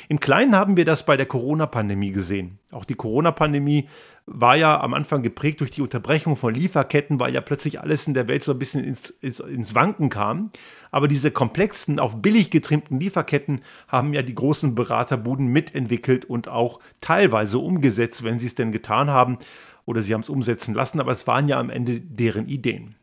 Im 0.09 0.21
Kleinen 0.21 0.57
haben 0.57 0.77
wir 0.77 0.85
das 0.85 1.05
bei 1.05 1.17
der 1.17 1.27
Corona-Pandemie 1.27 2.11
gesehen. 2.11 2.59
Auch 2.73 2.85
die 2.85 2.95
Corona-Pandemie 2.95 3.89
war 4.27 4.57
ja 4.57 4.81
am 4.81 4.93
Anfang 4.93 5.23
geprägt 5.23 5.61
durch 5.61 5.71
die 5.71 5.83
Unterbrechung 5.83 6.37
von 6.37 6.55
Lieferketten, 6.55 7.21
weil 7.21 7.35
ja 7.35 7.41
plötzlich 7.41 7.81
alles 7.81 8.07
in 8.07 8.15
der 8.15 8.29
Welt 8.29 8.43
so 8.43 8.53
ein 8.53 8.59
bisschen 8.59 8.85
ins, 8.85 9.11
ins, 9.11 9.41
ins 9.41 9.75
Wanken 9.75 10.09
kam. 10.11 10.51
Aber 10.91 11.09
diese 11.09 11.31
komplexen, 11.31 11.99
auf 12.01 12.21
billig 12.21 12.51
getrimmten 12.51 13.01
Lieferketten 13.01 13.61
haben 13.87 14.13
ja 14.13 14.23
die 14.23 14.35
großen 14.35 14.75
Beraterbuden 14.75 15.47
mitentwickelt 15.47 16.25
und 16.25 16.49
auch 16.49 16.81
teilweise 17.01 17.59
umgesetzt, 17.59 18.25
wenn 18.25 18.39
sie 18.39 18.47
es 18.47 18.55
denn 18.55 18.73
getan 18.73 19.11
haben 19.11 19.39
oder 19.87 20.01
sie 20.01 20.13
haben 20.13 20.23
es 20.23 20.29
umsetzen 20.29 20.75
lassen. 20.75 21.01
Aber 21.01 21.13
es 21.13 21.27
waren 21.27 21.49
ja 21.49 21.59
am 21.59 21.71
Ende 21.71 22.01
deren 22.01 22.47
Ideen. 22.47 22.97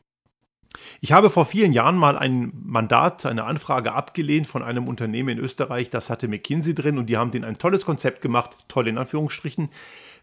Ich 1.01 1.11
habe 1.11 1.29
vor 1.29 1.45
vielen 1.45 1.73
Jahren 1.73 1.97
mal 1.97 2.17
ein 2.17 2.51
Mandat, 2.63 3.25
eine 3.25 3.45
Anfrage 3.45 3.93
abgelehnt 3.93 4.47
von 4.47 4.63
einem 4.63 4.87
Unternehmen 4.87 5.29
in 5.29 5.39
Österreich, 5.39 5.89
das 5.89 6.09
hatte 6.09 6.27
McKinsey 6.27 6.75
drin 6.75 6.97
und 6.97 7.07
die 7.07 7.17
haben 7.17 7.31
denen 7.31 7.45
ein 7.45 7.57
tolles 7.57 7.85
Konzept 7.85 8.21
gemacht, 8.21 8.51
toll 8.67 8.87
in 8.87 8.97
Anführungsstrichen, 8.97 9.69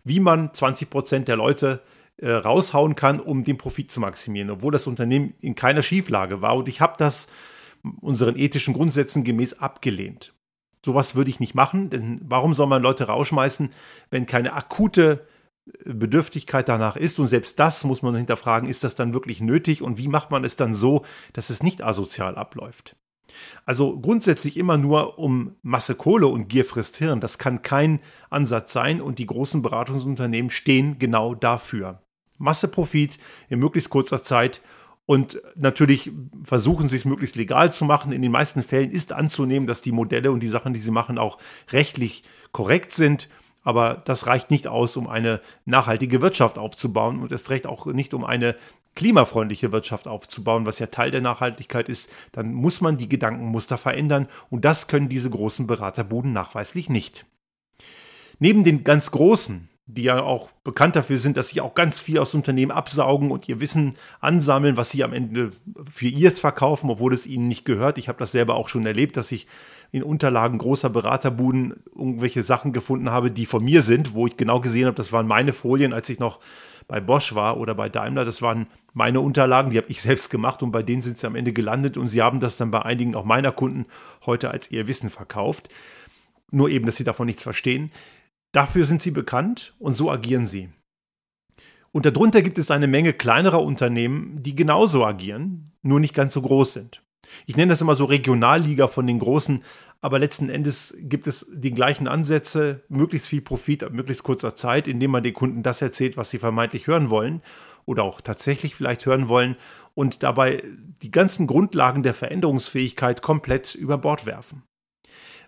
wie 0.05 0.21
man 0.21 0.53
20 0.53 0.91
Prozent 0.91 1.29
der 1.29 1.37
Leute 1.37 1.83
äh, 2.17 2.31
raushauen 2.31 2.97
kann, 2.97 3.21
um 3.21 3.45
den 3.45 3.59
Profit 3.59 3.91
zu 3.91 4.01
maximieren, 4.01 4.51
obwohl 4.51 4.73
das 4.73 4.87
Unternehmen 4.87 5.35
in 5.41 5.55
keiner 5.55 5.83
Schieflage 5.83 6.43
war 6.43 6.57
und 6.57 6.69
ich 6.69 6.81
habe 6.81 6.95
das 6.99 7.29
unseren 8.01 8.37
ethischen 8.37 8.75
Grundsätzen 8.75 9.25
gemäß 9.25 9.61
abgelehnt. 9.61 10.33
Sowas 10.85 11.15
würde 11.15 11.31
ich 11.31 11.41
nicht 11.41 11.55
machen, 11.55 11.91
denn 11.91 12.21
warum 12.25 12.55
soll 12.55 12.67
man 12.67 12.83
Leute 12.83 13.05
rausschmeißen, 13.05 13.71
wenn 14.11 14.27
keine 14.27 14.53
akute 14.53 15.27
Bedürftigkeit 15.85 16.69
danach 16.69 16.97
ist. 16.97 17.19
Und 17.19 17.27
selbst 17.27 17.59
das 17.59 17.85
muss 17.85 18.03
man 18.03 18.15
hinterfragen, 18.15 18.69
ist 18.69 18.85
das 18.85 18.95
dann 18.95 19.15
wirklich 19.15 19.41
nötig 19.41 19.83
und 19.83 19.99
wie 19.99 20.09
macht 20.09 20.31
man 20.31 20.45
es 20.45 20.57
dann 20.57 20.75
so, 20.75 21.05
dass 21.33 21.51
es 21.51 21.63
nicht 21.63 21.83
asozial 21.83 22.37
abläuft. 22.37 22.97
Also 23.65 23.99
grundsätzlich 23.99 24.57
immer 24.57 24.77
nur 24.77 25.19
um 25.19 25.57
Masse 25.63 25.95
Kohle 25.95 26.27
und 26.27 26.49
Gier 26.49 26.65
frisst 26.65 26.97
Hirn. 26.99 27.21
Das 27.21 27.39
kann 27.39 27.63
kein 27.63 28.01
Ansatz 28.29 28.73
sein 28.73 29.01
und 29.01 29.19
die 29.19 29.27
großen 29.27 29.63
Beratungsunternehmen 29.63 30.51
stehen 30.51 30.99
genau 30.99 31.35
dafür. 31.35 32.03
Masse 32.39 32.69
Profit 32.69 33.19
in 33.49 33.61
möglichst 33.61 33.91
kurzer 33.91 34.23
Zeit 34.23 34.61
und 35.05 35.41
natürlich 35.57 36.13
versuchen 36.45 36.89
sie 36.89 36.97
es 36.97 37.05
möglichst 37.05 37.37
legal 37.37 37.73
zu 37.73 37.85
machen. 37.85 38.13
In 38.13 38.23
den 38.23 38.33
meisten 38.33 38.63
Fällen 38.63 38.91
ist 38.91 39.13
anzunehmen, 39.13 39.67
dass 39.67 39.83
die 39.83 39.93
Modelle 39.93 40.31
und 40.31 40.41
die 40.41 40.49
Sachen, 40.49 40.75
die 40.75 40.81
sie 40.81 40.91
machen, 40.91 41.19
auch 41.19 41.39
rechtlich 41.71 42.25
korrekt 42.53 42.93
sind. 42.93 43.29
Aber 43.63 44.03
das 44.05 44.27
reicht 44.27 44.51
nicht 44.51 44.67
aus, 44.67 44.97
um 44.97 45.09
eine 45.09 45.41
nachhaltige 45.65 46.21
Wirtschaft 46.21 46.59
aufzubauen 46.59 47.21
und 47.21 47.33
erst 47.33 47.51
recht 47.51 47.67
auch 47.67 47.87
nicht, 47.87 48.13
um 48.15 48.25
eine 48.25 48.57
klimafreundliche 48.95 49.73
Wirtschaft 49.73 50.07
aufzubauen, 50.07 50.67
was 50.67 50.79
ja 50.79 50.87
Teil 50.87 51.11
der 51.11 51.21
Nachhaltigkeit 51.21 51.89
ist, 51.89 52.11
dann 52.33 52.53
muss 52.53 52.81
man 52.81 52.99
die 52.99 53.09
Gedankenmuster 53.09 53.79
verändern 53.79 54.29
und 54.51 54.65
das 54.65 54.87
können 54.87 55.09
diese 55.09 55.31
großen 55.31 55.67
Beraterbuden 55.67 56.33
nachweislich 56.33 56.91
nicht. 56.91 57.25
Neben 58.39 58.65
den 58.65 58.85
ganz 58.85 59.11
großen, 59.11 59.69
die 59.87 60.05
ja 60.05 60.23
auch 60.23 60.51
bekannt 60.65 60.97
dafür 60.97 61.19
sind, 61.19 61.37
dass 61.37 61.49
sie 61.49 61.61
auch 61.61 61.75
ganz 61.75 62.01
viel 62.01 62.19
aus 62.19 62.35
Unternehmen 62.35 62.71
absaugen 62.71 63.31
und 63.31 63.49
ihr 63.49 63.61
Wissen 63.61 63.97
ansammeln, 64.21 64.77
was 64.77 64.91
sie 64.91 65.05
am 65.05 65.13
Ende 65.13 65.51
für 65.91 66.07
ihrs 66.07 66.41
verkaufen, 66.41 66.91
obwohl 66.91 67.13
es 67.15 67.27
ihnen 67.27 67.49
nicht 67.49 67.65
gehört. 67.65 67.99
Ich 67.99 68.09
habe 68.09 68.19
das 68.19 68.33
selber 68.33 68.55
auch 68.55 68.69
schon 68.69 68.87
erlebt, 68.87 69.17
dass 69.17 69.33
ich 69.33 69.47
in 69.93 70.03
Unterlagen 70.03 70.57
großer 70.57 70.89
Beraterbuden 70.89 71.75
irgendwelche 71.95 72.43
Sachen 72.43 72.73
gefunden 72.73 73.11
habe, 73.11 73.31
die 73.31 73.45
von 73.45 73.63
mir 73.63 73.83
sind, 73.83 74.15
wo 74.15 74.27
ich 74.27 74.39
genau 74.39 74.59
gesehen 74.59 74.87
habe, 74.87 74.97
das 74.97 75.13
waren 75.13 75.27
meine 75.27 75.53
Folien, 75.53 75.93
als 75.93 76.09
ich 76.09 76.19
noch 76.19 76.41
bei 76.89 76.99
Bosch 76.99 77.35
war 77.35 77.59
oder 77.59 77.75
bei 77.75 77.91
Daimler. 77.91 78.25
Das 78.25 78.41
waren 78.41 78.67
meine 78.95 79.21
Unterlagen, 79.21 79.71
die 79.71 79.77
habe 79.77 79.91
ich 79.91 80.01
selbst 80.01 80.31
gemacht 80.31 80.63
und 80.63 80.73
bei 80.73 80.83
denen 80.83 81.03
sind 81.03 81.19
sie 81.19 81.27
am 81.27 81.37
Ende 81.37 81.53
gelandet 81.53 81.99
und 81.99 82.09
sie 82.09 82.23
haben 82.23 82.41
das 82.41 82.57
dann 82.57 82.71
bei 82.71 82.83
einigen 82.83 83.15
auch 83.15 83.27
meiner 83.27 83.53
Kunden 83.53 83.85
heute 84.25 84.51
als 84.51 84.71
ihr 84.71 84.89
Wissen 84.89 85.11
verkauft. 85.11 85.69
Nur 86.51 86.71
eben, 86.71 86.87
dass 86.87 86.97
sie 86.97 87.05
davon 87.05 87.27
nichts 87.27 87.43
verstehen. 87.43 87.93
Dafür 88.53 88.87
sind 88.87 89.03
sie 89.03 89.11
bekannt 89.11 89.75
und 89.79 89.93
so 89.93 90.11
agieren 90.11 90.47
sie. 90.47 90.71
Und 91.93 92.07
darunter 92.07 92.41
gibt 92.41 92.57
es 92.57 92.71
eine 92.71 92.87
Menge 92.87 93.13
kleinerer 93.13 93.63
Unternehmen, 93.63 94.43
die 94.43 94.55
genauso 94.55 95.05
agieren, 95.05 95.67
nur 95.83 96.01
nicht 96.01 96.15
ganz 96.15 96.33
so 96.33 96.41
groß 96.41 96.73
sind. 96.73 97.03
Ich 97.47 97.57
nenne 97.57 97.71
das 97.71 97.81
immer 97.81 97.95
so 97.95 98.05
Regionalliga 98.05 98.89
von 98.89 99.07
den 99.07 99.19
Großen, 99.19 99.63
aber 100.01 100.19
letzten 100.19 100.49
Endes 100.49 100.97
gibt 101.01 101.27
es 101.27 101.47
die 101.53 101.71
gleichen 101.71 102.09
Ansätze, 102.09 102.83
möglichst 102.89 103.29
viel 103.29 103.41
Profit 103.41 103.85
ab 103.85 103.93
möglichst 103.93 104.25
kurzer 104.25 104.55
Zeit, 104.55 104.89
indem 104.89 105.13
man 105.13 105.23
den 105.23 105.35
Kunden 105.35 105.63
das 105.63 105.81
erzählt, 105.81 106.17
was 106.17 106.31
sie 106.31 106.39
vermeintlich 106.39 106.87
hören 106.89 107.11
wollen 107.11 107.41
oder 107.85 108.03
auch 108.03 108.21
tatsächlich 108.21 108.75
vielleicht 108.75 109.07
hören 109.07 109.29
wollen 109.29 109.57
und 109.95 110.23
dabei 110.23 110.63
die 111.03 111.11
ganzen 111.11 111.47
Grundlagen 111.47 112.03
der 112.03 112.15
Veränderungsfähigkeit 112.15 113.23
komplett 113.23 113.75
über 113.75 113.99
Bord 113.99 114.27
werfen. 114.27 114.63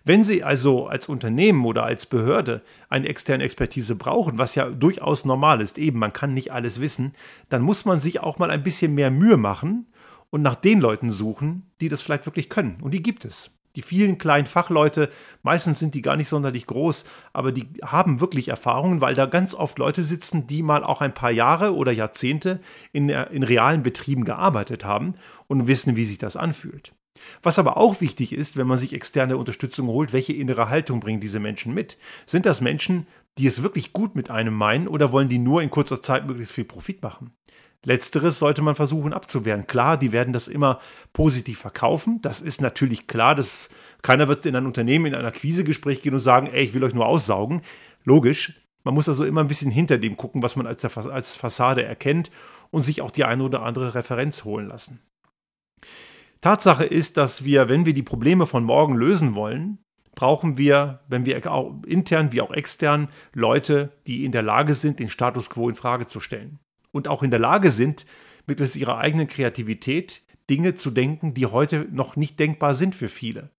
Wenn 0.07 0.23
Sie 0.23 0.43
also 0.43 0.85
als 0.85 1.09
Unternehmen 1.09 1.65
oder 1.65 1.83
als 1.83 2.05
Behörde 2.05 2.61
eine 2.89 3.07
externe 3.07 3.43
Expertise 3.43 3.95
brauchen, 3.95 4.37
was 4.37 4.53
ja 4.53 4.69
durchaus 4.69 5.25
normal 5.25 5.61
ist, 5.61 5.79
eben 5.79 5.97
man 5.97 6.13
kann 6.13 6.35
nicht 6.35 6.53
alles 6.53 6.79
wissen, 6.79 7.13
dann 7.49 7.63
muss 7.63 7.85
man 7.85 7.99
sich 7.99 8.19
auch 8.19 8.37
mal 8.37 8.51
ein 8.51 8.61
bisschen 8.61 8.93
mehr 8.93 9.09
Mühe 9.09 9.37
machen 9.37 9.87
und 10.35 10.41
nach 10.41 10.55
den 10.55 10.81
Leuten 10.81 11.11
suchen, 11.11 11.63
die 11.79 11.87
das 11.87 12.01
vielleicht 12.01 12.25
wirklich 12.25 12.49
können. 12.49 12.75
Und 12.81 12.93
die 12.93 13.01
gibt 13.01 13.23
es. 13.23 13.51
Die 13.77 13.81
vielen 13.81 14.17
kleinen 14.17 14.47
Fachleute, 14.47 15.07
meistens 15.43 15.79
sind 15.79 15.93
die 15.95 16.01
gar 16.01 16.17
nicht 16.17 16.27
sonderlich 16.27 16.65
groß, 16.65 17.05
aber 17.31 17.53
die 17.53 17.69
haben 17.81 18.19
wirklich 18.19 18.49
Erfahrungen, 18.49 18.99
weil 18.99 19.15
da 19.15 19.27
ganz 19.27 19.55
oft 19.55 19.79
Leute 19.79 20.03
sitzen, 20.03 20.45
die 20.45 20.61
mal 20.61 20.83
auch 20.83 20.99
ein 20.99 21.13
paar 21.13 21.31
Jahre 21.31 21.73
oder 21.73 21.93
Jahrzehnte 21.93 22.59
in, 22.91 23.07
in 23.07 23.43
realen 23.43 23.81
Betrieben 23.81 24.25
gearbeitet 24.25 24.83
haben 24.83 25.13
und 25.47 25.69
wissen, 25.69 25.95
wie 25.95 26.03
sich 26.03 26.17
das 26.17 26.35
anfühlt. 26.35 26.93
Was 27.41 27.57
aber 27.57 27.77
auch 27.77 28.01
wichtig 28.01 28.33
ist, 28.33 28.57
wenn 28.57 28.67
man 28.67 28.77
sich 28.77 28.91
externe 28.91 29.37
Unterstützung 29.37 29.87
holt, 29.87 30.11
welche 30.11 30.33
innere 30.33 30.67
Haltung 30.67 30.99
bringen 30.99 31.21
diese 31.21 31.39
Menschen 31.39 31.73
mit? 31.73 31.97
Sind 32.25 32.45
das 32.45 32.59
Menschen, 32.59 33.07
die 33.37 33.47
es 33.47 33.63
wirklich 33.63 33.93
gut 33.93 34.15
mit 34.15 34.29
einem 34.29 34.53
meinen 34.53 34.89
oder 34.89 35.13
wollen 35.13 35.29
die 35.29 35.39
nur 35.39 35.61
in 35.61 35.69
kurzer 35.69 36.01
Zeit 36.01 36.27
möglichst 36.27 36.53
viel 36.53 36.65
Profit 36.65 37.01
machen? 37.01 37.31
Letzteres 37.85 38.39
sollte 38.39 38.63
man 38.63 38.75
versuchen 38.75 39.13
abzuwehren. 39.13 39.67
Klar, 39.67 39.97
die 39.97 40.11
werden 40.11 40.33
das 40.33 40.47
immer 40.47 40.79
positiv 41.13 41.59
verkaufen. 41.59 42.19
Das 42.21 42.41
ist 42.41 42.59
natürlich 42.59 43.07
klar, 43.07 43.35
dass 43.35 43.69
keiner 44.01 44.27
wird 44.27 44.45
in 44.47 44.55
ein 44.55 44.65
Unternehmen 44.65 45.05
in 45.05 45.15
ein 45.15 45.25
Akquisegespräch 45.25 46.01
gehen 46.01 46.15
und 46.15 46.19
sagen, 46.19 46.47
ey, 46.47 46.63
ich 46.63 46.73
will 46.73 46.83
euch 46.83 46.95
nur 46.95 47.05
aussaugen. 47.05 47.61
Logisch. 48.03 48.61
Man 48.83 48.93
muss 48.93 49.07
also 49.07 49.23
immer 49.23 49.41
ein 49.41 49.47
bisschen 49.47 49.71
hinter 49.71 49.97
dem 49.97 50.17
gucken, 50.17 50.43
was 50.43 50.55
man 50.55 50.67
als, 50.67 50.83
als 50.85 51.35
Fassade 51.35 51.83
erkennt 51.83 52.31
und 52.71 52.83
sich 52.83 53.01
auch 53.01 53.11
die 53.11 53.23
eine 53.23 53.43
oder 53.43 53.63
andere 53.63 53.95
Referenz 53.95 54.43
holen 54.43 54.67
lassen. 54.67 54.99
Tatsache 56.41 56.85
ist, 56.85 57.17
dass 57.17 57.45
wir, 57.45 57.69
wenn 57.69 57.85
wir 57.85 57.93
die 57.93 58.03
Probleme 58.03 58.45
von 58.45 58.63
morgen 58.63 58.95
lösen 58.95 59.33
wollen, 59.33 59.79
brauchen 60.13 60.57
wir, 60.57 61.01
wenn 61.07 61.25
wir 61.25 61.41
intern 61.87 62.31
wie 62.31 62.41
auch 62.41 62.51
extern 62.51 63.09
Leute, 63.33 63.91
die 64.07 64.23
in 64.23 64.31
der 64.31 64.43
Lage 64.43 64.75
sind, 64.75 64.99
den 64.99 65.09
Status 65.09 65.49
quo 65.49 65.67
in 65.67 65.75
Frage 65.75 66.05
zu 66.05 66.19
stellen 66.19 66.59
und 66.95 67.09
auch 67.09 67.23
in 67.23 67.29
der 67.29 67.41
Lage 67.41 67.71
sind, 67.71 68.05
mittels 68.47 68.77
ihrer 68.77 68.99
eigenen 68.99 69.27
Kreativität 69.27 70.21
Dinge 70.49 70.75
zu 70.75 70.91
denken, 70.91 71.33
die 71.33 71.45
heute 71.45 71.89
noch 71.91 72.15
nicht 72.15 72.39
denkbar 72.39 72.73
sind 72.73 72.95
für 72.95 73.09
viele. 73.09 73.49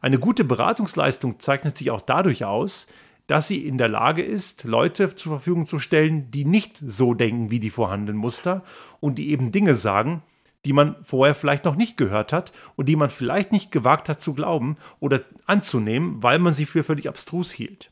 Eine 0.00 0.18
gute 0.18 0.42
Beratungsleistung 0.42 1.38
zeichnet 1.38 1.76
sich 1.76 1.92
auch 1.92 2.00
dadurch 2.00 2.44
aus, 2.44 2.88
dass 3.28 3.46
sie 3.46 3.64
in 3.64 3.78
der 3.78 3.88
Lage 3.88 4.22
ist, 4.22 4.64
Leute 4.64 5.14
zur 5.14 5.34
Verfügung 5.34 5.66
zu 5.66 5.78
stellen, 5.78 6.32
die 6.32 6.44
nicht 6.44 6.78
so 6.78 7.14
denken 7.14 7.52
wie 7.52 7.60
die 7.60 7.70
vorhandenen 7.70 8.20
Muster 8.20 8.64
und 8.98 9.18
die 9.18 9.30
eben 9.30 9.52
Dinge 9.52 9.76
sagen, 9.76 10.24
die 10.64 10.72
man 10.72 10.96
vorher 11.04 11.36
vielleicht 11.36 11.66
noch 11.66 11.76
nicht 11.76 11.96
gehört 11.96 12.32
hat 12.32 12.52
und 12.74 12.88
die 12.88 12.96
man 12.96 13.10
vielleicht 13.10 13.52
nicht 13.52 13.70
gewagt 13.70 14.08
hat 14.08 14.20
zu 14.20 14.34
glauben 14.34 14.76
oder 14.98 15.20
anzunehmen, 15.46 16.20
weil 16.24 16.40
man 16.40 16.54
sie 16.54 16.66
für 16.66 16.82
völlig 16.82 17.08
abstrus 17.08 17.52
hielt. 17.52 17.89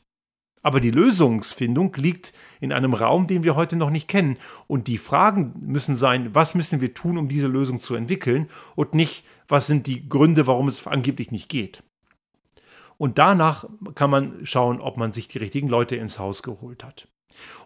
Aber 0.61 0.79
die 0.79 0.91
Lösungsfindung 0.91 1.93
liegt 1.95 2.33
in 2.59 2.73
einem 2.73 2.93
Raum, 2.93 3.27
den 3.27 3.43
wir 3.43 3.55
heute 3.55 3.77
noch 3.77 3.89
nicht 3.89 4.07
kennen. 4.07 4.37
Und 4.67 4.87
die 4.87 4.97
Fragen 4.97 5.53
müssen 5.61 5.95
sein, 5.95 6.35
was 6.35 6.55
müssen 6.55 6.81
wir 6.81 6.93
tun, 6.93 7.17
um 7.17 7.27
diese 7.27 7.47
Lösung 7.47 7.79
zu 7.79 7.95
entwickeln 7.95 8.49
und 8.75 8.93
nicht, 8.93 9.25
was 9.47 9.67
sind 9.67 9.87
die 9.87 10.07
Gründe, 10.09 10.47
warum 10.47 10.67
es 10.67 10.85
angeblich 10.85 11.31
nicht 11.31 11.49
geht. 11.49 11.83
Und 12.97 13.17
danach 13.17 13.65
kann 13.95 14.09
man 14.09 14.45
schauen, 14.45 14.81
ob 14.81 14.97
man 14.97 15.13
sich 15.13 15.29
die 15.29 15.37
richtigen 15.37 15.69
Leute 15.69 15.95
ins 15.95 16.19
Haus 16.19 16.43
geholt 16.43 16.83
hat. 16.83 17.07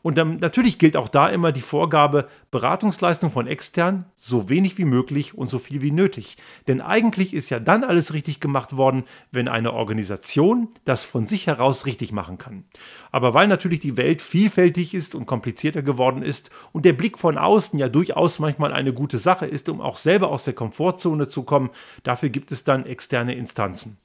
Und 0.02 0.18
dann, 0.18 0.38
natürlich 0.38 0.80
gilt 0.80 0.98
auch 0.98 1.08
da 1.08 1.30
immer 1.30 1.52
die 1.52 1.62
Vorgabe, 1.62 2.28
Beratungsleistung 2.52 3.32
von 3.32 3.48
extern 3.48 4.06
so 4.16 4.50
wenig 4.50 4.78
wie 4.78 4.86
möglich 4.86 5.38
und 5.38 5.48
so 5.48 5.60
viel 5.60 5.82
wie 5.82 5.92
nötig. 5.92 6.38
Denn 6.68 6.82
eigentlich 6.82 7.34
ist 7.34 7.50
ja 7.50 7.60
dann 7.60 7.84
alles 7.84 8.14
richtig 8.14 8.40
gemacht 8.40 8.76
worden, 8.76 9.04
wenn 9.32 9.48
eine 9.48 9.74
Organisation 9.74 10.68
das 10.86 11.04
von 11.04 11.26
sich 11.26 11.48
heraus 11.48 11.86
richtig 11.86 12.12
machen 12.12 12.38
kann. 12.38 12.66
Aber 13.12 13.34
weil 13.34 13.48
natürlich 13.48 13.80
die 13.80 13.98
Welt 13.98 14.22
vielfältig 14.22 14.94
ist 14.94 15.16
und 15.16 15.26
komplizierter 15.26 15.82
geworden 15.82 16.22
ist 16.22 16.52
und 16.72 16.86
der 16.86 16.94
Blick 16.94 17.18
von 17.18 17.38
außen 17.38 17.80
ja 17.80 17.90
durchaus 17.90 18.40
manchmal 18.40 18.74
eine 18.74 18.94
gute 18.94 19.18
Sache 19.18 19.46
ist, 19.46 19.70
um 19.70 19.82
auch 19.82 19.98
selber 19.98 20.30
aus 20.30 20.44
der 20.44 20.54
Komfortzone 20.54 21.28
zu 21.28 21.44
kommen, 21.44 21.70
dafür 22.04 22.30
gibt 22.30 22.52
es 22.52 22.64
dann 22.64 22.86
externe 22.86 23.36
Instanzen. 23.36 23.98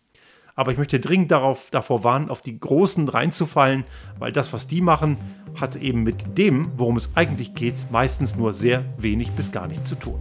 Aber 0.59 0.73
ich 0.73 0.77
möchte 0.77 0.99
dringend 0.99 1.31
darauf, 1.31 1.68
davor 1.71 2.03
warnen, 2.03 2.31
auf 2.31 2.40
die 2.40 2.59
Großen 2.59 3.09
reinzufallen, 3.09 3.85
weil 4.18 4.33
das, 4.33 4.53
was 4.53 4.66
die 4.66 4.81
machen, 4.81 5.16
hat 5.55 5.77
eben 5.77 6.03
mit 6.03 6.37
dem, 6.37 6.73
worum 6.77 6.97
es 6.97 7.12
eigentlich 7.14 7.55
geht, 7.55 7.87
meistens 7.92 8.35
nur 8.35 8.53
sehr 8.53 8.85
wenig 8.97 9.31
bis 9.35 9.53
gar 9.53 9.68
nichts 9.68 9.88
zu 9.88 9.94
tun. 9.94 10.21